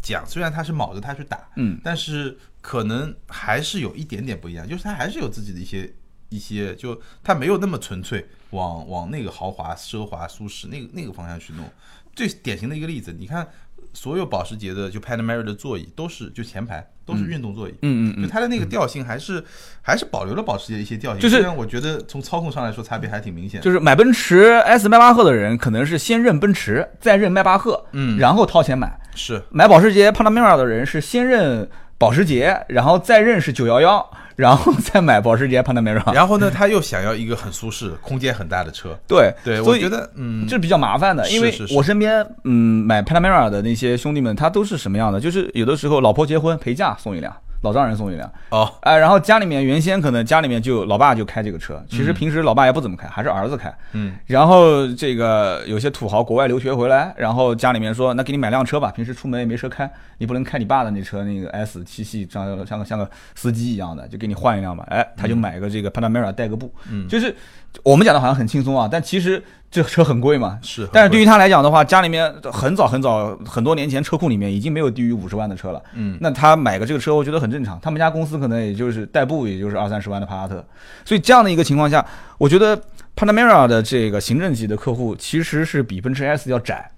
[0.05, 2.39] 讲，虽然他是卯着它去打，嗯，但是。
[2.65, 5.93] 可能还是有一点点不一样，就是它还是有自己的一些
[6.31, 11.71] 一些，就它没有那么纯粹，往往那个豪华、奢华、舒适那个那个方向去弄。
[12.17, 13.47] 最典型的一个例子，你看
[13.93, 19.45] 所有保时捷的就 Panamera 的座椅都是就前排都是运动座椅，嗯嗯，就它的那个调性还是
[19.83, 21.21] 还是保留了保时捷的一些调性。
[21.21, 23.61] 就是我觉得从操控上来说差别还挺明显。
[23.61, 28.99] 就是买奔驰 S 迈巴赫的人可能是先认奔驰，再认迈巴赫，嗯，然后掏钱买。
[29.15, 31.69] 是买保时捷 Panamera 的人是先认。
[31.97, 36.13] 保时捷，然后再认识九幺幺， 然后再买保时捷 Panamera。
[36.13, 38.99] 然后呢，他又想要一个很舒适、空间很大的车。
[39.07, 45.21] 对对，我觉得嗯，这比较麻烦的，因为我身边嗯买 Panamera 的那些兄弟们，他都是什么样的？
[45.21, 47.33] 就是有的时候老婆结婚陪嫁送一辆。
[47.65, 53.75] 老丈人送一辆哦，哎，然后家里面原先可能家里面就老爸就开这个车，其实平时老爸也不怎么开，还是儿子开。
[53.93, 64.85] 嗯，然后这个有些土豪国外留学回来，然后家里面说，那给你买辆车吧，平时出门也没车开，你不能开你爸的那车，那个 S 七系，像像个像个司机一样的，就给你换一辆吧。
[64.89, 67.35] 哎，他就买个这个 Panamera 带个步，嗯，就是
[67.83, 69.43] 我们讲的好像很轻松啊，但其实。
[69.75, 70.57] 这车很贵嘛？
[70.63, 75.83] 是，但是对于他来讲的话，家里面很早很早很多年前车库里面已经没有低于五十万的车了。
[75.95, 77.77] 嗯，那他买个这个车，我觉得很正常。
[77.81, 80.65] 他们家公司可能也就是代步，也就是二三十万的帕萨特。
[81.05, 82.07] 所以这样的一个情况下，
[82.39, 82.81] 我觉得
[83.17, 86.89] Panamera 的这个行政级的客户其实是比奔驰 S 要窄。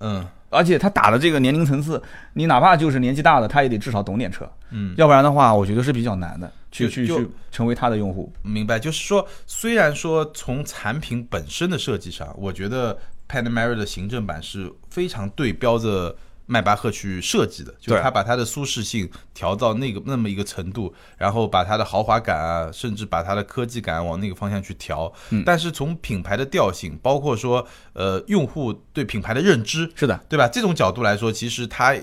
[0.00, 0.22] 嗯。
[0.48, 2.00] 而且他打的这个年龄层次，
[2.34, 8.32] 你哪怕就是年纪大的，他也得至少懂点车，嗯，要不然的话，我觉得是比较难的，去去去成为他的用户。
[8.42, 16.16] 明白，就是说，虽然说从产品本身的设计上，我觉得 Panamera 的行政版是非常对标着。
[16.48, 25.12] 迈巴赫去设计的，就是他把它的舒适性调到那个那么一个程度，然后把它的豪华感啊，甚至把它的科技感往那个方向去调。
[25.44, 30.46] 但是从品牌的调性，包括说呃用户对品牌的认知，是的，对吧？
[30.46, 31.96] 这种角度来说，其实它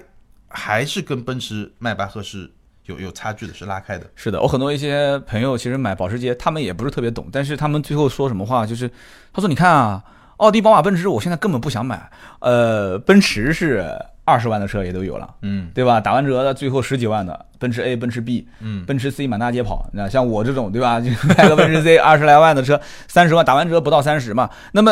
[0.49, 2.51] 还是跟奔驰迈巴赫是
[2.85, 4.05] 有有差距的，是拉开的。
[4.15, 8.89] 是的，我很多一些朋友其实买保时捷，他们也不是特别懂，但是他们最后说什么话，就是
[9.31, 10.03] 他说：“你看啊，
[10.37, 12.09] 奥迪、宝马、奔驰，我现在根本不想买。
[12.39, 13.85] 呃，奔驰是
[14.25, 15.99] 二十万的车也都有了，嗯对吧？
[15.99, 19.89] 打完折的最后十几万的，奔驰 A、奔驰 B、嗯，奔驰 C 满大街跑。
[19.93, 20.99] 那像我这种，对吧？
[20.99, 24.49] 就开个奔驰 C 二十来万的车，三十万打完折不到三十嘛。
[24.73, 24.91] 那么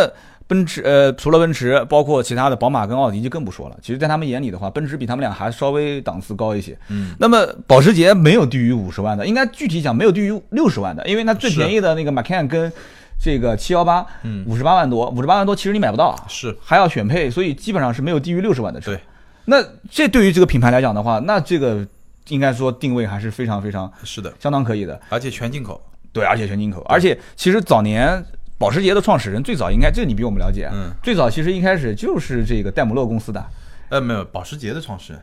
[0.52, 3.78] 奔驰呃，除了奔驰，包括其他的宝马跟奥迪就更不说了。
[3.82, 6.78] 其实，在他们眼里的话，奔驰比他们俩还稍微档次高一些。
[6.90, 12.70] 嗯，那么保时捷没有低于五十万的，应该具体讲没有低于六十万的，因为那最便宜的那个 Macan 跟
[13.18, 18.92] 这个七幺八，嗯五十八万多，五十八万多其实你买不到啊，是还要选配，所以基本上是没有低于六十万的车。
[18.92, 19.00] 对，
[19.46, 21.88] 那这对于这个品牌来讲的话，那这个
[22.28, 25.00] 应该说定位还是非常非常是的，相当可以的。
[25.08, 25.82] 而且全进口。
[26.14, 28.22] 对，而且全进口，而且其实早年
[28.62, 33.44] 保时捷的创始人最早应该这你比我们了解，啊嗯，最早其实一开始就是这个戴姆勒公司的，
[33.90, 35.22] 呃，没有，保时捷的创始人。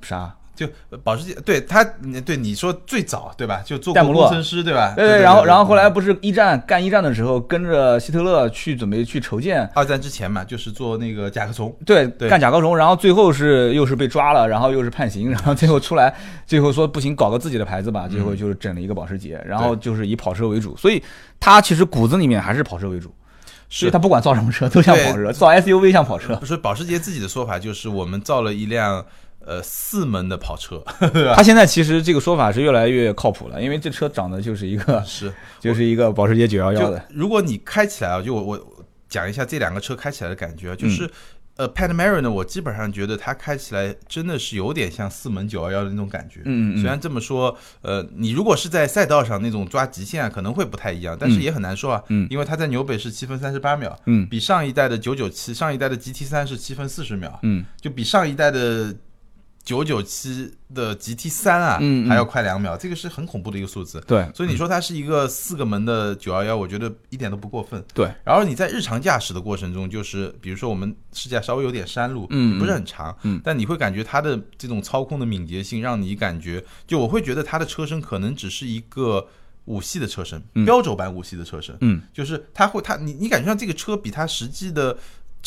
[0.00, 0.32] 啥？
[0.56, 1.84] 就呃保时捷，对他，
[2.24, 3.62] 对你说最早对吧？
[3.64, 4.94] 就做过工程师对吧？
[4.96, 11.72] 对对，然后然后后来不是一战干一战的时候，跟着希特勒去准备去筹建，二战之前嘛，就是做那个甲壳虫。
[11.84, 12.28] 对，对。
[12.28, 16.14] 干甲壳虫，然后最后是又是被抓了，然后又是判刑，然后最后出来，
[16.46, 21.02] 最后说不行，搞个自己的牌子吧，最后就是整了一个保时捷，然后就是以跑车为主，所以
[21.38, 23.08] 他其实骨子里面还是跑车为主，
[23.68, 29.04] 所以是他不管造什么车都像跑车，造 SUV 像跑车，所以保时捷自己的说法就是，我们造了一辆
[29.46, 30.82] 呃四门的跑车，
[31.34, 41.08] 他现在其实这个说法是越来越靠谱了，因为这车长得就是一个 是 就是一个保时捷911的，如果你开起来啊，就我我讲一下这两个车开起来的感觉就是。
[41.58, 46.40] 呃，Panamera 呢，我基本上觉得它开起来真的是有点像四门九幺幺的那种感觉。
[46.40, 52.02] 嗯嗯嗯虽然这么说，呃，你如果是在赛道上那种抓极限啊，可能会不太一样，但是也很难说啊。
[52.10, 58.94] 嗯因为它在纽北是七分三十八秒，嗯比上一代的九九七，上一代的 GT 三是七分四十秒，嗯就比上一代的
[59.66, 64.00] 九九七的 GT 三啊还要快两秒，这个是很恐怖的一个数字。
[64.06, 64.24] 对。
[64.32, 67.84] 所以你说它是一个四个门的九幺幺，我觉得一点都不过分。
[67.92, 73.40] 对，然后你在日常驾驶的过程中，就是比如说我们试驾稍微有点山路，嗯不是很长，嗯。
[73.42, 79.26] 但你会感觉它的这种操控的敏捷性，让你感觉，就我会觉得它的车身可能只是一个
[79.64, 82.00] 五系的车身，标轴版五系的车身，嗯。
[82.12, 84.96] 就是它会它你你感觉上这个车比它实际的。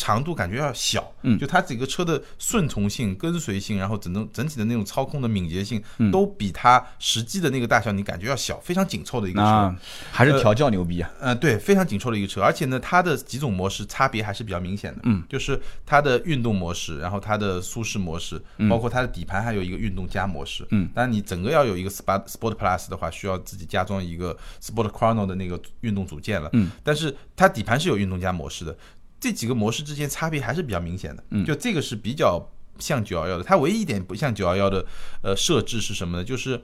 [0.00, 9.76] 长度感觉要小，嗯就它整个车的顺从性、跟随性，然后整整整体的那种操控的敏捷性，嗯都比它实际的那个大小你感觉要小，非常紧凑的一个车。
[10.10, 15.00] 还是调教牛逼啊，呃，对，非常紧凑的一个车，而且呢，它的几种模式差别还是比较明显的。
[15.04, 20.66] 嗯，就是它的运动模式，然后它的舒适模式，包括它的底盘还有一个运动加模式。
[20.70, 26.48] 嗯，当然你整个要有一个 Sport Sport Plus 的话，需要自己加装一个 Sport Chrono 的那个运动组件了。
[26.54, 28.76] 嗯，但是它底盘是有运动加模式的，
[29.20, 31.22] 这几个模式之间差别还是比较明显的。
[31.30, 32.42] 嗯就这个是比较
[32.78, 34.84] 像九幺幺的，它唯一一点不像九幺幺的
[35.22, 36.24] 呃设置是什么呢？
[36.24, 36.58] 就是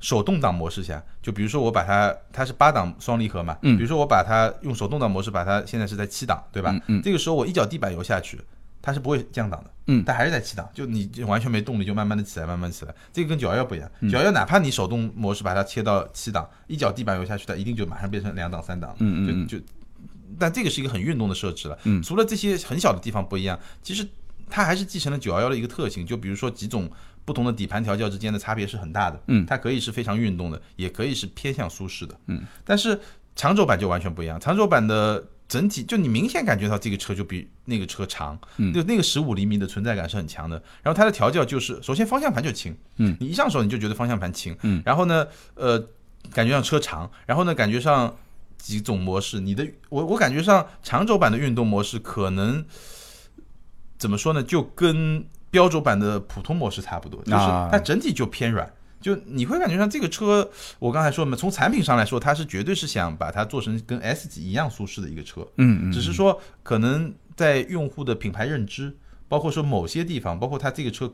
[0.00, 6.70] 手动挡模式下，就比如说我把它，它是八档双离合嘛，嗯比如说我把它用手动挡模式把它现在是在七档，对吧？
[6.72, 8.40] 嗯嗯这个时候我一脚地板油下去，
[8.80, 12.94] 它是不会降档的，嗯它还是在七档，就你就完全没动力，就慢慢的起来，慢慢起来。
[13.12, 19.64] 这个跟九幺幺不一样，嗯九幺幺哪怕你手动模式把它切到七档，一脚地板油下去，它一定就马上变成两档、三档，嗯就就。
[20.38, 22.02] 但这个是一个很运动的设置了，嗯。
[22.02, 24.06] 除了这些很小的地方不一样，其实
[24.48, 26.90] 它还是继承了九幺幺的一个特性，就比如说几种
[27.24, 32.98] 不同的底盘调教之间的差别是很大的，嗯它可以是非常运动的，也可以是偏向舒适的，嗯，但是
[33.36, 40.56] 长轴版就完全不一样，长轴版的整体就你明显感觉到这个车就比那个车长，嗯就那个十五厘米的存在感是很强的。
[40.82, 45.78] 然后它的调教就是，首先方向盘就轻，嗯，你一上手你就觉得方向盘轻，嗯，然后呢，呃，
[46.32, 48.14] 感觉上车长，然后呢，感觉上
[48.58, 52.62] 几种模式，你的我我感觉上长轴版的运动模式可能
[53.96, 58.70] 怎么说呢，就跟标轴版的普通模式差不多，就是啊它整体就偏软。
[59.00, 68.92] 就你会感觉上这个车，我刚才说嘛，从产品上来说，它是绝对是想把它做成跟 S 级一样舒适的一个车，嗯嗯，只是说可能在用户的品牌认知，
[69.28, 71.12] 包括说某些地方，包括它这个车，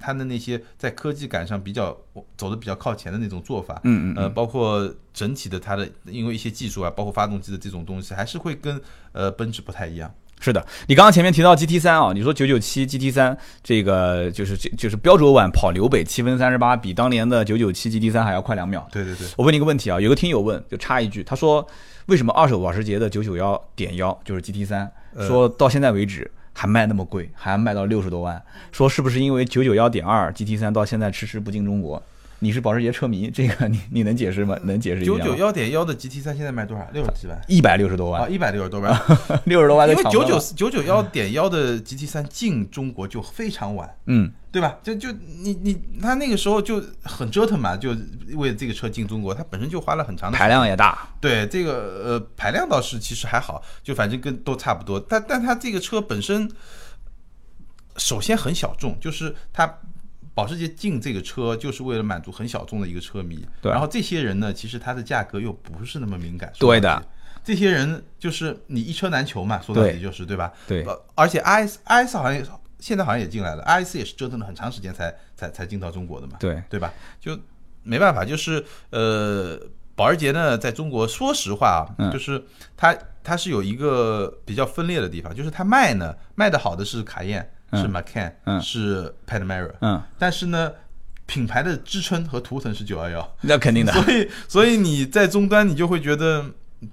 [0.00, 1.96] 它的那些在科技感上比较
[2.36, 8.80] 走的比较靠前的那种做法，嗯嗯呃，包括整体的它的因为一些技术啊，包括发动机的这种东西，还是会跟
[9.12, 10.12] 呃奔驰不太一样。
[10.42, 18.88] 是的，你刚刚前面提到 GT 三啊，你说九九七 GT 三这个就是这就是标准版跑纽北七分三十八，比当年的九九七 GT 三还要快两秒。
[18.90, 21.66] 对对对，我问你一个问题啊，有个听友问，就插一句，他说
[22.06, 26.30] 为什么二手保时捷的九九幺点幺就是 GT 三，呃说到现在为止
[26.60, 32.02] 还卖那么贵，还卖到六十多万，说是不是因为九九幺点二 GT 三到现在迟迟不进中国？
[32.42, 34.58] 你是保时捷车迷， 这个你你能解释吗？
[34.64, 35.18] 能解释一下吗？
[35.18, 36.84] 九九幺点幺的 GT 三现在卖多少？
[36.92, 39.00] 六十几万一百六十多万啊，万，一百六十多万。
[39.44, 44.78] 六十多万因为九九九九幺点幺的 GT 三进中国就非常晚，嗯，对吧？
[44.82, 47.94] 就就你你他那个时候就很折腾嘛，就
[48.34, 54.98] 为这个车进中国，他本身就花了很长的排量也大，对这个呃排量倒是其实还好，就反正跟都差不多。
[54.98, 56.50] 但但它这个车本身，
[57.96, 59.78] 首先很小众，就是它
[60.40, 63.46] 保时捷进这个车就是为了满足很小众的一个车迷。
[63.60, 66.50] 对然后这些人呢，其实它的价格又不是那么敏感。
[66.58, 67.02] 对的。
[67.44, 70.50] 这些人就是你一车难求嘛，说到底就是对吧？
[70.66, 72.42] 对呃而且 IS IS 好像也
[72.78, 76.38] 现在好像也进来了，IS 也是折腾了很长时间才才才进到中国的嘛。
[76.40, 76.90] 对，对吧？
[77.20, 77.38] 就
[77.82, 79.60] 没办法，就是呃，
[79.94, 82.42] 保时捷呢，在中国，说实话啊，嗯就是
[82.76, 90.72] 它它是有一个比较分裂的地方，就是它卖呢卖的好的是卡宴，是 Macan，、嗯是 Panamera，、嗯，但是呢，
[91.26, 96.44] 品牌的支撑和图腾是九幺幺，那肯定的，所以所以你在终端你就会觉得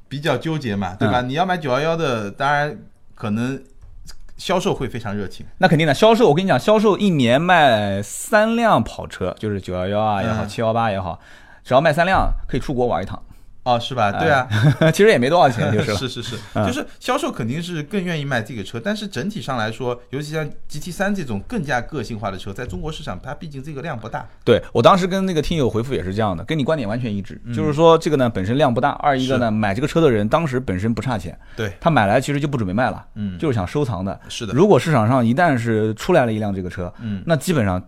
[0.08, 1.22] 比较纠结嘛，对吧？
[1.22, 2.78] 嗯你要买九幺幺的，当然
[3.16, 3.62] 可能
[4.38, 5.46] 销售会非常热情。
[5.58, 5.94] 那肯定的。
[5.94, 11.20] 销售，我跟你讲，销售一年卖三辆跑车，就是九幺幺啊也好，嗯七幺八也好，
[11.64, 13.20] 只要卖三辆，可以出国玩一趟。
[13.68, 14.12] 哦，是吧？
[14.14, 14.48] 对啊，
[14.94, 15.94] 其实也没多少钱，就是。
[15.98, 24.26] 是是是，嗯就是销售肯定是更愿意卖这个车，但是整体上来说，尤其像 GT 三这种更加个性化的车，在中国市场它毕竟这个量不大。
[24.46, 34.18] 对我当时跟那个听友回复也是这样的，跟你观点完全一致，就是说这个呢本身量不大，二一个呢买这个车的人当时本身不差钱，对，他买来其实就不准备卖了，嗯就是想收藏的。
[34.30, 37.82] 是的，如果市场上一旦是出来了一辆这个车，嗯，那基本上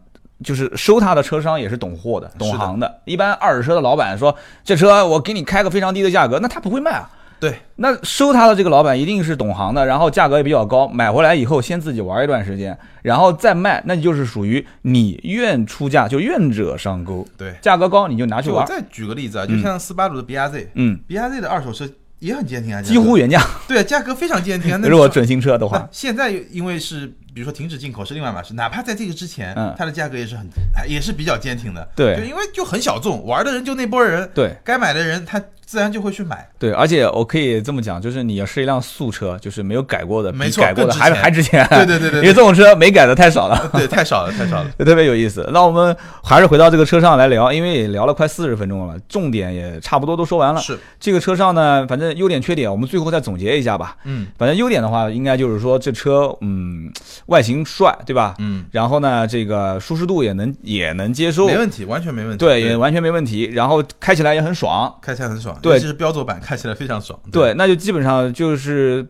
[0.44, 3.02] 就是收他的车商也是懂货的、懂行的。
[3.06, 7.10] 一般二手车的老板说这车我给你开个非常低的价格，那他不会卖啊。
[7.40, 17.56] 对，那收他的这个老板一定是懂行的，然后价格也比较高，买回来以后先自己玩一段时间，然后再卖，那就是属于你愿出价就愿者上钩，对。
[17.62, 21.88] 价格高你就拿去玩，我再举个例子啊，就像斯巴鲁的 BRZ，BRZ、嗯，BRZ 的二手车
[22.20, 23.42] 也很坚挺啊，几乎原价。
[23.70, 29.74] 对，价格非常坚挺 如果准新车的话，现在因为是比如说停止进口是另外一码事，哪怕在这个之前，嗯。
[29.78, 30.48] 它的价格也是很
[30.88, 31.88] 也是比较坚挺的。
[31.96, 32.18] 对。
[32.18, 34.56] 就因为就很小众，玩的人就那波人，对。
[34.64, 36.50] 该买的人他自然就会去买。
[36.58, 41.64] 对，而且我可以这么讲，就是你要是一辆素车，就是没有改过的，比没改过的还值还值钱。
[41.70, 43.70] 对对对对对因为这种车没改的太少了。
[43.78, 44.72] 对，太少了，太少了。
[44.80, 45.48] 就特别有意思。
[45.54, 50.60] 那我们还是回到这个车上来聊，因为也聊了快四十分钟了，重点也差不多都说完了。
[50.60, 53.96] 是，这个车上呢，反正优点缺点，我们最后再总结一下吧。
[54.06, 56.92] 嗯反正优点的话，应该就是说这车，嗯，
[57.28, 58.34] 外形帅，对吧？
[58.40, 62.44] 嗯，然后呢，这个舒适度也能也能接受，没问题，完全没问题。
[62.44, 63.52] 对，也完全没问题。
[63.54, 67.20] 然后开起来也很爽，开起来很爽，对尤其是标轴版，看起来非常爽。
[67.32, 69.06] 对，那就基本上就是，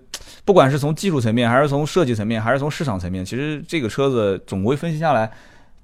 [0.46, 5.32] 不管是从技术层面，还是从设计层面，还是从市场层面，其实这个车子总归分析下来，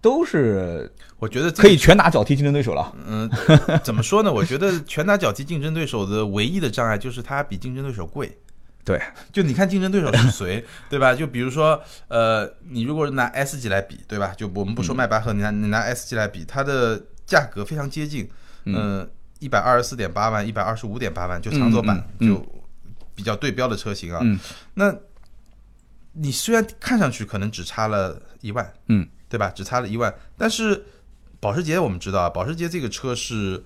[0.01, 2.93] 都是我觉得可以拳打脚踢竞争对手了。
[3.07, 3.29] 嗯，
[3.83, 4.31] 怎么说呢？
[4.31, 8.37] 我觉得拳打脚踢竞争对手的唯一的障碍就是它比竞争对手贵。
[8.83, 9.01] 对，
[9.33, 11.11] 就你看竞争对手是谁，对吧？
[11.11, 14.31] 就比如说，呃，你如果拿 S 级来比，对吧？
[14.37, 18.29] 就我们不说迈巴赫，你拿你拿 S 级来比，它的价格非常接近，
[18.65, 19.09] 嗯，
[19.45, 22.43] 一百二十四点八万，一百二十五点八万，就长轴版就
[23.13, 24.19] 比较对标的车型啊。
[24.23, 24.39] 嗯
[24.73, 24.91] 那
[26.13, 29.51] 你虽然看上去可能只差了一万，嗯，对吧？
[29.51, 30.83] 只差了一万，但是
[31.39, 33.63] 保时捷我们知道啊，保时捷这个车是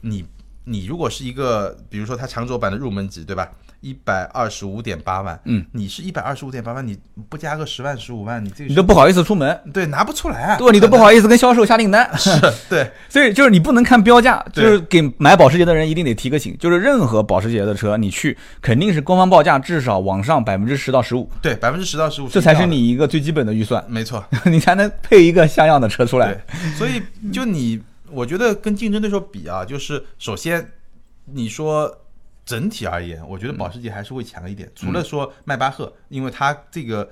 [0.00, 0.26] 你
[0.64, 3.52] 你如果是一个，比如说它长轴版的入门级，对吧？
[3.80, 6.98] 一百二十五点八万，嗯，你是一百二十五点八万，你
[7.28, 12.30] 不加个十万十五万，你这个你都不好意思出门，对拿不出来啊，对，你都不好意思跟销售下订单， 是，
[12.68, 12.90] 对。
[13.08, 26.36] 所以就是你不能看标价，就是给买保时捷的人一定得提个醒，就是任何保时捷的车你去肯定是官方报价至少往上百分之十到十五，对，百分之十到十五，这才是你一个最基本的预算，没错， 你才能配一个像样的车出来。，
[26.76, 27.00] 所以
[27.32, 30.72] 就你，我觉得跟竞争对手比啊，就是首先
[31.26, 31.90] 你说
[32.48, 34.66] 整体而言，我觉得保时捷还是会强一点。
[34.74, 37.06] 除了说迈巴赫，因为它这个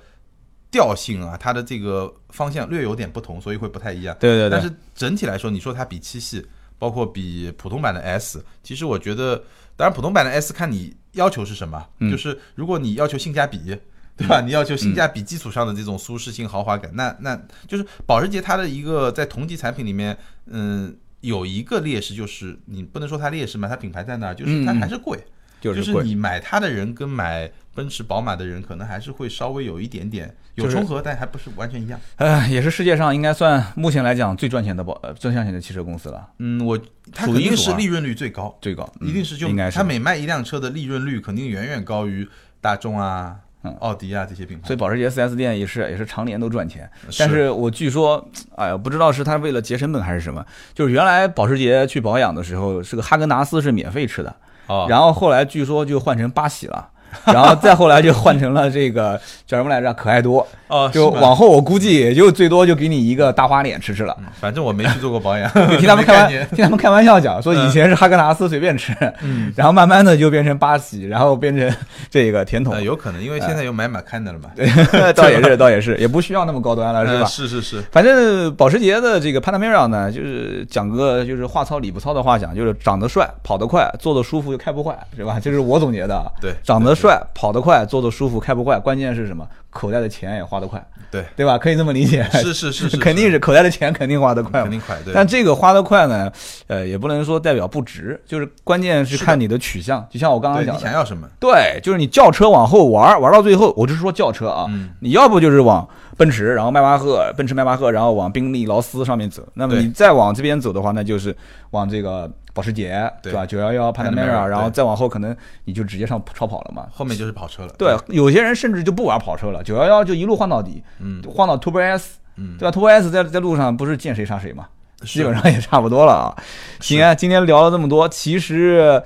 [0.71, 4.17] 调性啊，它的这个方向略有点不同，所以会不太一样。
[4.19, 6.43] 对对对但是整体来说，你说它比七系，
[6.79, 9.43] 包括比普通版的 S，其实我觉得，
[9.75, 13.77] 当然普通版的 S 看你要求是什么，嗯就是如果你要求性价比。
[14.17, 14.41] 对吧？
[14.41, 20.17] 你要求性价比基础上的这种舒适性、豪华感，那那就是保时捷它的一个在同级产品里面，
[20.47, 25.19] 嗯，有一个劣势，就是你不能说它劣势嘛，它品牌在那儿，就是它还是贵，
[25.59, 31.99] 就是你买它的人跟买奔驰、宝马的人，可能还是会稍微有一点点有重合，但还不是完全一样。
[32.17, 36.77] 呃，也是世界上应该算目前来讲最赚钱的保呃最赚钱的汽车公司了，嗯，我
[37.11, 39.77] 它肯定是利润率最高，最高，嗯一定是就应该是。
[39.77, 42.27] 它每卖一辆车的利润率肯定远远高于
[42.61, 43.39] 大众啊、
[43.79, 44.67] 奥迪啊这些品牌。
[44.67, 46.89] 所以保时捷 4S 店也是也是常年都赚钱。
[47.17, 54.35] 但是我据说，哎呀，不知道是他为了节成本还是什么，就是原来保时捷去保养的时候，是个哈根达斯是免费吃的，
[54.67, 56.89] 哦，然后后来据说就换成八喜了。
[57.25, 59.93] 然后再后来就换成了这个叫什么来着？
[59.93, 60.45] 可爱多。
[60.67, 64.13] 哦，就往后我估计也就最多就给你一个大花脸吃吃了。
[64.19, 65.49] 嗯反正我没去做过保养，
[65.79, 68.93] 听他们开玩 听他们开玩笑讲，说以前是哈根达斯随便吃，
[69.23, 71.73] 嗯，然后慢慢的就变成八喜，然后变成
[72.09, 72.81] 这个甜筒呃，。
[72.81, 74.67] 有可能，因为现在有买马看的了嘛，对，
[75.13, 77.25] 倒也是，倒也是，也不需要那么高端了，是呃吧？
[77.27, 85.39] 是是是，反正保时捷的这个 Panamera 呢，就是讲个就是话糙理不糙的话讲，就是长得帅，跑得快，坐得舒服又开不坏，是吧？
[85.41, 86.27] 这是我总结的啊。
[86.41, 89.47] 对长得帅，跑得快，坐得舒服，开不坏，关键是什么？
[89.69, 91.57] 口袋的钱也花得快，对，对吧？
[91.57, 92.23] 可以这么理解。
[92.31, 94.71] 是是是是，肯定是口袋的钱肯定花得快肯。
[94.71, 95.13] 定快，对。
[95.13, 96.31] 但这个花得快呢，
[96.67, 100.05] 呃，也不能说代表不值，就是关键是看你的取向。
[100.09, 101.27] 就像我刚刚讲的，你想要什么？
[101.39, 105.87] 对，就是你轿车往后玩，玩到最后，我就是说轿车啊，嗯你要不就是往
[106.17, 109.43] 奔驰，然后迈巴赫、奔驰迈巴赫，然后往宾利、劳斯上面走。
[109.53, 111.35] 那么你再往这边走的话，那就是
[111.71, 113.45] 往这个保时捷，对吧？
[113.45, 116.87] 九幺幺、Panamera，Panamera，然后再往后可能你就直接上超跑了嘛。
[116.91, 117.73] 后面就是跑车了。
[117.77, 124.67] 对，有些人甚至就不玩跑车了，九幺幺就一路换到底，嗯换到 Turbo S，嗯，对吧？Turbo S 在在路上不是见谁杀谁嘛，
[125.03, 126.35] 基本上也差不多了啊。
[126.79, 129.01] 行啊，今天聊了这么多，其实，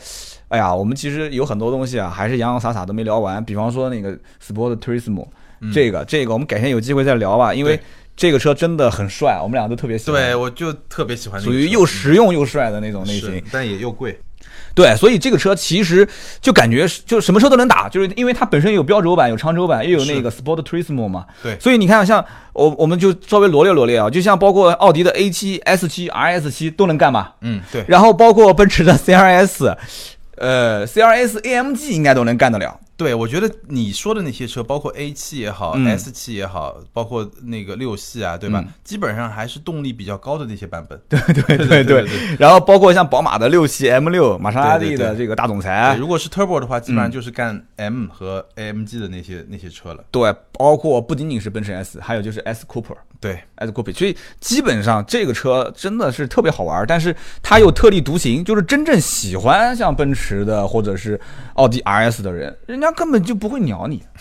[0.50, 3.44] 哎呀，我们其实有很多东西啊，还是洋洋洒洒都没聊完。
[3.44, 5.28] 比方说那个 Sport Turismo，、
[5.62, 7.80] 嗯这个这个我们改天有机会再聊吧，因为
[8.16, 10.22] 这个车真的很帅，我们俩都特别喜欢。
[10.22, 14.20] 对，我就特别喜欢属于又实用又帅的那种类型，，但也又贵。
[14.74, 16.08] 对，所以这个车其实
[16.40, 21.26] 就感觉是就什么车都能打，就是因为它本身有标轴版、有长轴版，又有那个 Sport Turismo 嘛。
[21.44, 27.30] 对所以你看，像我我们就稍微罗列罗列啊，就像包括奥迪的 A 7 S 7 RS 7都能干嘛？
[27.42, 29.76] 嗯，对，然后包括奔驰的 CRS，
[30.38, 32.80] 呃，CRS AMG 应该都能干得了。
[33.02, 38.62] 对，我觉得你说的那些车，包括 A 七也好、嗯 S 七也好，包括那个六系啊，对吧？
[38.64, 41.02] 嗯基本上还是动力比较高的那些版本。
[41.10, 50.04] 对对对对然后包括像宝马的六系 M 六，玛莎拉蒂的这个大总裁对，，如果是 Turbo 的话，基本上嗯就是干 M 和 AMG 的那些那些车了。
[50.12, 52.98] 对，包括不仅仅是奔驰 S，还有就是 S Cooper。
[53.22, 61.22] 对，S Coupe，所以基本上这个车真的是特别好玩，但是它又特立独行，就是真正喜欢像奔驰的或者是
[61.54, 64.02] 奥迪 RS 的人，人家根本就不会鸟你，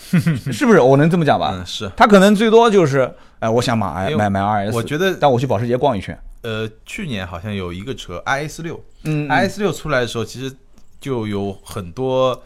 [0.53, 0.79] 是不是？
[0.79, 1.51] 我能这么讲吧？
[1.57, 1.91] 嗯，是。
[1.97, 10.55] 他可能最多就是，哎，我想买买买 RS，我觉得但我去保时捷逛一圈，呃，去年好像有一个车 IS 六嗯，IS 六出来的时候，其实
[10.99, 12.39] 就有很多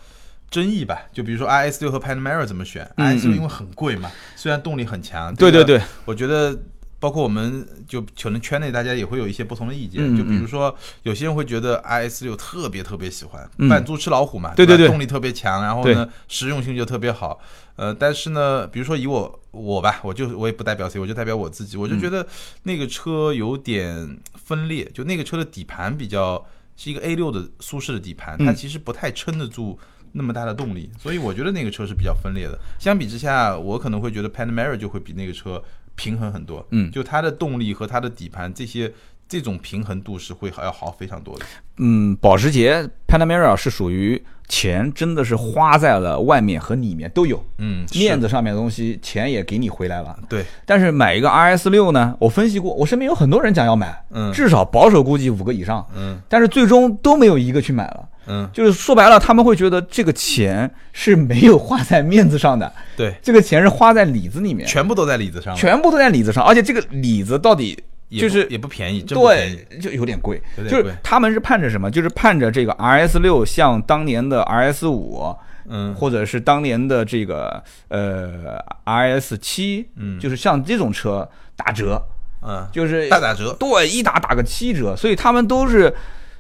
[0.55, 1.03] 争议吧。
[1.11, 6.57] 就比如说 IS 六和 Panamera 怎么选嗯？IS 六嗯因为很贵嘛，虽然动力很强，对对对，我觉得
[6.99, 10.15] 包括我们就可能圈内大家也会有一些不同的意见。
[10.17, 17.39] 就比如说，有些人会觉得 IS 六特别特别喜欢，嗯扮猪吃老虎嘛，对对动力特别强，然后呢实用性就特别好。
[17.75, 22.25] 呃，但是呢，比如说以我我吧，我就我也不代表谁，我就代表我自己，我就觉得
[22.63, 26.43] 那个车有点分裂，就那个车的底盘比较
[26.77, 29.77] 是一个 A 六的舒适的底盘，它嗯其实不太撑得住。
[30.17, 32.57] 那么大的动力，所以我觉得那个车是比较分裂的。
[32.79, 35.61] 相比之下，我可能会觉得 Panamera 就会比那个车
[35.95, 36.65] 平衡很多。
[36.71, 38.91] 嗯就它的动力和它的底盘这些
[39.27, 41.45] 这种平衡度是会要好非常多的。
[41.77, 50.17] 嗯，保时捷 Panamera 是属于钱真的是花在了外面和里面都有，嗯，面子上面的东西钱也给你回来了。
[50.29, 54.31] 对，但是买一个 RS 六呢，我分析过，我身边有很多人讲要买，嗯。
[54.31, 56.19] 至少保守估计五个以上，嗯。
[56.29, 58.09] 但是最终都没有一个去买了。
[58.27, 67.77] 嗯，就是说白了，他们会觉得这个钱是没有花在面子上的，对，这个钱是花在里子里面，全部都在里子上，全部都在里子上，而且这个里子到底
[68.09, 69.01] 就是也不便宜。
[69.01, 70.41] 对，就有点贵。
[70.57, 71.89] 有点贵就是他们是盼着什么？
[71.89, 75.35] 就是盼着这个 RS 六像当年的 RS 五，
[75.67, 82.01] 嗯，或者是当年的这个呃 RS 七，嗯就是像这种车打折，
[82.41, 83.55] 嗯，就是大打折。
[83.59, 85.93] 对，一打打个七折，所以他们都是，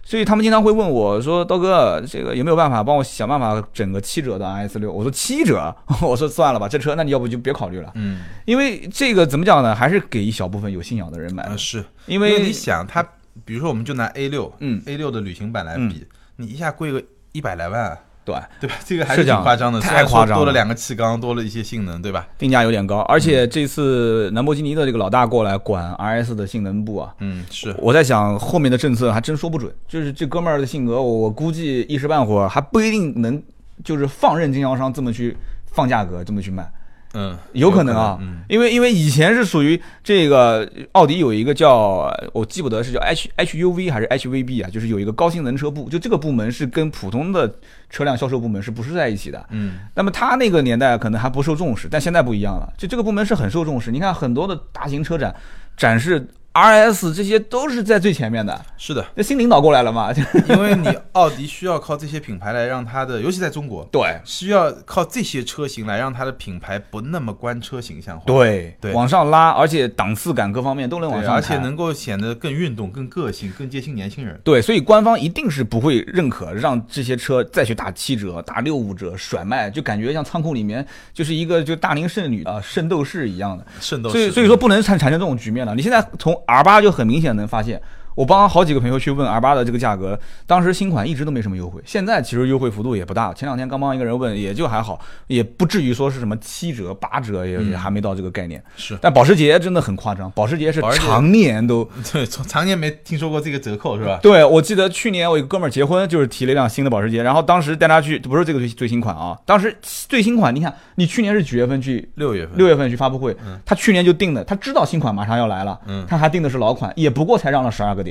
[0.07, 9.73] 所以他们经常会问我说：“刀哥，这个有没有办法帮我想办法整个七折的 RS 六？”我说：“七折？” 我说：“算了吧，这车那你要不就别考虑了，嗯，因为这个怎么讲呢？
[9.73, 13.03] 还是给一小部分有信仰的人买是因为你为想，它
[13.43, 18.75] 比如说我们就拿 A 六，嗯，A 六的旅行版来比，你一下贵个一百来万啊，对对吧？
[18.83, 22.27] 这个还是挺夸张的，太夸张了多了两个气缸，多了一些性能，对吧？
[22.37, 27.13] 定价有点高，而且这次兰博基尼的这个老大过来管 RS 的性能部啊。
[27.19, 33.41] 嗯，是，我在想后面的政策还真说不准，就是这哥们儿的性格，我我估计一时半会儿还不一定能，
[33.83, 35.37] 就是放任经销商这么去
[35.71, 36.67] 放价格，这么去卖。
[37.15, 47.51] 嗯，有可能啊，嗯，因为因为以前是属于这个奥迪有一个叫我记不得是叫 H HUV 还是 HVB 啊，就是有一个高性能车部，就这个部门是跟普通的
[47.89, 49.45] 车辆销售部门是不是在一起的？
[49.49, 53.91] 嗯，那么他那个年代可能还不受重视，但现在不一样了，就这个部门是很受重视。
[53.91, 55.33] 你看很多的大型车展
[55.77, 60.13] 展示 RS 这些都是在最前面的，是的，那新领导过来了嘛？
[60.47, 68.23] 因为你奥迪需要靠这些品牌来让它的，尤其在中国，对需要靠这些车型来让它的品牌不那么官车形象化。
[68.25, 74.39] 对对往上拉，而且档次感各方面都能往对，上而且能够显得更运动、更个性、更接近年轻人。
[74.41, 83.65] 对，所以官方一定是不会认可让这些车再去打七折、打六五折甩卖，就感觉像仓库里面就是一个就大龄剩女啊、圣斗士一样的。
[83.81, 85.75] 圣斗士，所以所以说不能产产生这种局面了。
[85.75, 87.81] 你现在从 R 八就很明显能发现，
[88.15, 93.33] 我帮好几个朋友去问 R 八的这个价格，当时新款一直都没什么优惠，现在其实优惠幅度也不大。
[93.33, 98.63] 前两天刚帮一个人问，也就还好，也不至于说是什么七折、八折，也也还没到这个概念。
[98.77, 104.19] 是但保时捷真的很夸张，保时捷是常年都 对，从常年没听说过这个折扣是吧？
[104.21, 112.09] 对，我记得去年我一个哥们儿结婚，就是提了一辆新的保时捷，然后当时带他去，不是这个最最新款啊，当时最新款，你看你去年是几月份去？
[112.15, 118.04] 六月份，六月份去发布会嗯，他去年就定的，他知道新款马上要来了，嗯他还定的是老款，也不过才让了十二个点，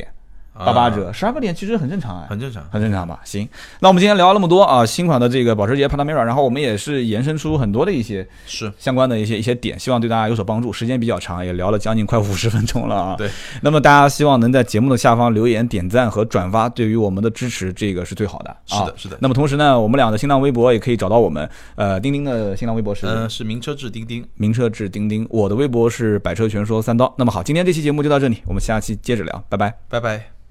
[0.56, 2.64] 八八啊折，十二个点其实很正常哎，很正常。
[2.70, 3.20] 很正常吧？
[3.24, 3.48] 行，
[3.80, 10.72] 那我们今天聊了那么多啊，新款的这个保时捷 Panamera，然后我们也是延伸出很多的一些是，相关的一些一些点，希望对大家有所帮助。
[10.72, 13.14] 时间比较长，也聊了将近快五十分钟了啊。
[13.16, 13.28] 对，
[13.62, 18.50] 那么大家希望能在节目的下方留言、点赞和转发，对于我们的支持，这个是最好的。
[18.50, 19.18] 啊是的，是的。
[19.20, 24.24] 那么同时呢，我们俩的新浪微博也可以找到我们，呃，钉钉的新浪微博是嗯，是名车志钉钉。
[24.36, 27.12] 名车志钉钉，我的微博是百车全说三刀。
[27.18, 29.74] 那么好，今天这期节目就到这里，我们下期接着聊，拜拜。
[29.88, 30.43] 拜拜。